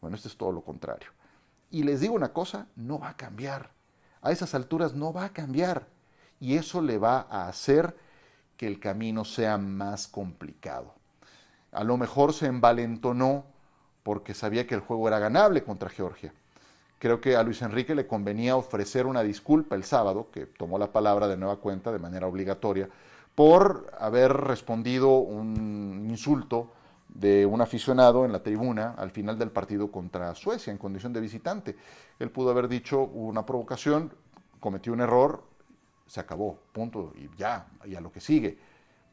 Bueno, 0.00 0.16
esto 0.16 0.28
es 0.28 0.36
todo 0.36 0.52
lo 0.52 0.62
contrario. 0.62 1.10
Y 1.70 1.82
les 1.82 2.00
digo 2.00 2.14
una 2.14 2.32
cosa, 2.32 2.66
no 2.76 2.98
va 2.98 3.10
a 3.10 3.16
cambiar. 3.16 3.70
A 4.22 4.32
esas 4.32 4.54
alturas 4.54 4.94
no 4.94 5.12
va 5.12 5.24
a 5.24 5.32
cambiar. 5.32 5.86
Y 6.40 6.56
eso 6.56 6.80
le 6.80 6.98
va 6.98 7.26
a 7.30 7.48
hacer 7.48 7.96
que 8.56 8.66
el 8.66 8.80
camino 8.80 9.24
sea 9.24 9.58
más 9.58 10.08
complicado. 10.08 10.94
A 11.72 11.84
lo 11.84 11.96
mejor 11.96 12.32
se 12.32 12.46
envalentonó 12.46 13.44
porque 14.02 14.34
sabía 14.34 14.66
que 14.66 14.74
el 14.74 14.80
juego 14.80 15.08
era 15.08 15.18
ganable 15.18 15.62
contra 15.62 15.90
Georgia. 15.90 16.32
Creo 16.98 17.20
que 17.20 17.36
a 17.36 17.42
Luis 17.42 17.62
Enrique 17.62 17.94
le 17.94 18.06
convenía 18.06 18.56
ofrecer 18.56 19.06
una 19.06 19.22
disculpa 19.22 19.76
el 19.76 19.84
sábado, 19.84 20.30
que 20.32 20.46
tomó 20.46 20.78
la 20.78 20.92
palabra 20.92 21.28
de 21.28 21.36
nueva 21.36 21.56
cuenta 21.56 21.92
de 21.92 21.98
manera 21.98 22.26
obligatoria, 22.26 22.88
por 23.34 23.92
haber 24.00 24.32
respondido 24.32 25.18
un 25.18 26.06
insulto 26.08 26.72
de 27.08 27.46
un 27.46 27.60
aficionado 27.60 28.24
en 28.24 28.32
la 28.32 28.42
tribuna 28.42 28.94
al 28.96 29.10
final 29.10 29.38
del 29.38 29.50
partido 29.50 29.90
contra 29.90 30.34
Suecia 30.34 30.70
en 30.70 30.78
condición 30.78 31.12
de 31.12 31.20
visitante. 31.20 31.76
Él 32.18 32.30
pudo 32.30 32.50
haber 32.50 32.68
dicho 32.68 33.00
una 33.02 33.44
provocación, 33.44 34.12
cometió 34.60 34.92
un 34.92 35.00
error, 35.00 35.44
se 36.06 36.20
acabó, 36.20 36.58
punto, 36.72 37.12
y 37.16 37.28
ya, 37.36 37.66
y 37.84 37.94
a 37.94 38.00
lo 38.00 38.12
que 38.12 38.20
sigue. 38.20 38.58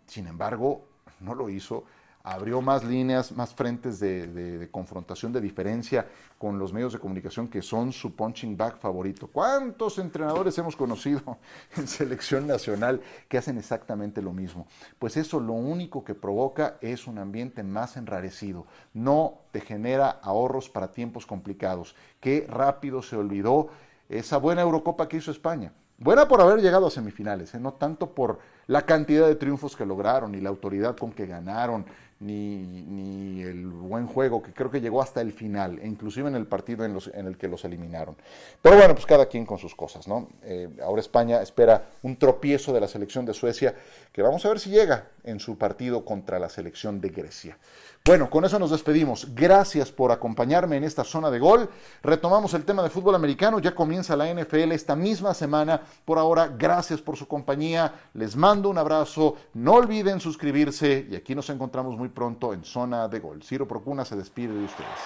Sin 0.06 0.28
embargo, 0.28 0.88
no 1.20 1.36
lo 1.36 1.50
hizo 1.50 1.86
abrió 2.26 2.60
más 2.60 2.84
líneas, 2.84 3.32
más 3.32 3.54
frentes 3.54 4.00
de, 4.00 4.68
confrontación, 4.72 5.32
de 5.32 5.40
diferencia 5.40 6.08
con 6.40 6.58
los 6.58 6.74
medios 6.74 6.92
de 6.92 7.00
comunicación 7.00 7.48
que 7.48 7.62
son 7.62 7.94
su 7.94 8.16
punching 8.16 8.58
bag 8.58 8.78
favorito. 8.80 9.28
¿Cuántos 9.28 10.00
entrenadores 10.00 10.58
hemos 10.58 10.76
conocido 10.76 11.38
en 11.78 11.88
selección 11.88 12.48
nacional 12.48 13.00
que 13.30 13.38
hacen 13.38 13.60
exactamente 13.60 14.24
lo 14.24 14.34
mismo? 14.34 14.66
Pues 14.98 15.18
eso 15.18 15.40
lo 15.40 15.54
único 15.54 16.04
que 16.04 16.16
provoca 16.16 16.78
es 16.82 17.06
un 17.06 17.20
ambiente 17.20 17.62
más 17.62 17.96
enrarecido. 17.96 18.66
No 18.96 19.42
te 19.52 19.62
genera 19.62 20.10
ahorros 20.10 20.68
para 20.68 20.92
tiempos 20.92 21.28
complicados. 21.28 21.96
Qué 22.20 22.48
rápido 22.50 23.04
se 23.04 23.16
olvidó 23.16 23.70
esa 24.10 24.38
buena 24.38 24.64
Eurocopa 24.64 25.08
que 25.08 25.18
hizo 25.18 25.30
España. 25.30 25.72
Buena 25.98 26.28
por 26.28 26.42
haber 26.42 26.60
llegado 26.60 26.88
a 26.88 26.92
semifinales, 26.92 27.54
¿eh? 27.56 27.60
no 27.60 27.74
tanto 27.74 28.14
por 28.14 28.40
la 28.68 28.82
cantidad 28.82 29.28
de 29.28 29.36
triunfos 29.36 29.78
que 29.78 29.86
lograron 29.86 30.36
y 30.36 30.42
la 30.42 30.50
autoridad 30.50 30.98
con 30.98 31.14
que 31.14 31.26
ganaron, 31.26 31.86
ni, 32.26 33.42
el 33.42 33.68
buen 33.68 34.08
juego, 34.08 34.42
que 34.42 34.54
creo 34.54 34.72
que 34.72 34.82
llegó 34.82 35.02
hasta 35.02 35.22
el 35.22 35.32
final, 35.32 35.80
e 35.80 35.88
inclusive 35.88 36.28
en 36.28 36.36
el 36.36 36.48
partido 36.48 36.84
en, 36.86 36.98
el 37.28 37.38
que 37.38 37.48
los 37.48 37.64
eliminaron. 37.66 38.16
Pero 38.62 38.78
bueno, 38.78 38.94
pues 38.96 39.06
cada 39.06 39.28
quien 39.28 39.46
con 39.46 39.58
sus 39.58 39.76
cosas, 39.76 40.08
¿no? 40.08 40.30
Eh, 40.44 40.70
ahora 40.84 41.02
España 41.02 41.42
espera 41.42 41.90
un 42.02 42.18
tropiezo 42.18 42.74
de 42.74 42.82
la 42.82 42.88
selección 42.88 43.26
de 43.26 43.34
Suecia, 43.34 43.76
que 44.12 44.22
vamos 44.22 44.46
a 44.46 44.50
ver 44.50 44.60
si 44.60 44.70
llega 44.70 45.10
en 45.24 45.40
su 45.40 45.58
partido 45.58 46.06
contra 46.06 46.40
la 46.40 46.50
selección 46.50 47.02
de 47.02 47.10
Grecia. 47.10 47.58
Bueno, 48.08 48.30
con 48.30 48.46
eso 48.46 48.60
nos 48.60 48.70
despedimos. 48.70 49.34
Gracias 49.34 49.92
por 49.92 50.12
acompañarme 50.12 50.78
en 50.78 50.84
esta 50.84 51.04
zona 51.04 51.32
de 51.32 51.40
gol. 51.40 51.68
Retomamos 52.04 52.54
el 52.54 52.64
tema 52.64 52.84
de 52.84 52.92
fútbol 52.92 53.16
americano. 53.16 53.58
Ya 53.58 53.74
comienza 53.74 54.16
la 54.16 54.32
NFL 54.32 54.74
esta 54.74 54.96
misma 54.96 55.34
semana. 55.34 55.82
Por 56.06 56.20
ahora, 56.20 56.54
gracias 56.56 57.02
por 57.02 57.18
su 57.18 57.28
compañía. 57.28 57.96
Les 58.14 58.36
mando 58.36 58.70
un 58.70 58.78
abrazo. 58.78 59.38
No 59.56 59.74
olviden 59.74 60.20
suscribirse 60.20 61.08
y 61.10 61.16
aquí 61.16 61.34
nos 61.34 61.50
encontramos 61.50 61.98
muy 61.98 62.10
pronto 62.16 62.54
en 62.54 62.64
zona 62.64 63.08
de 63.08 63.20
gol. 63.20 63.44
Ciro 63.44 63.68
Procuna 63.68 64.04
se 64.06 64.16
despide 64.16 64.54
de 64.54 64.64
ustedes. 64.64 65.00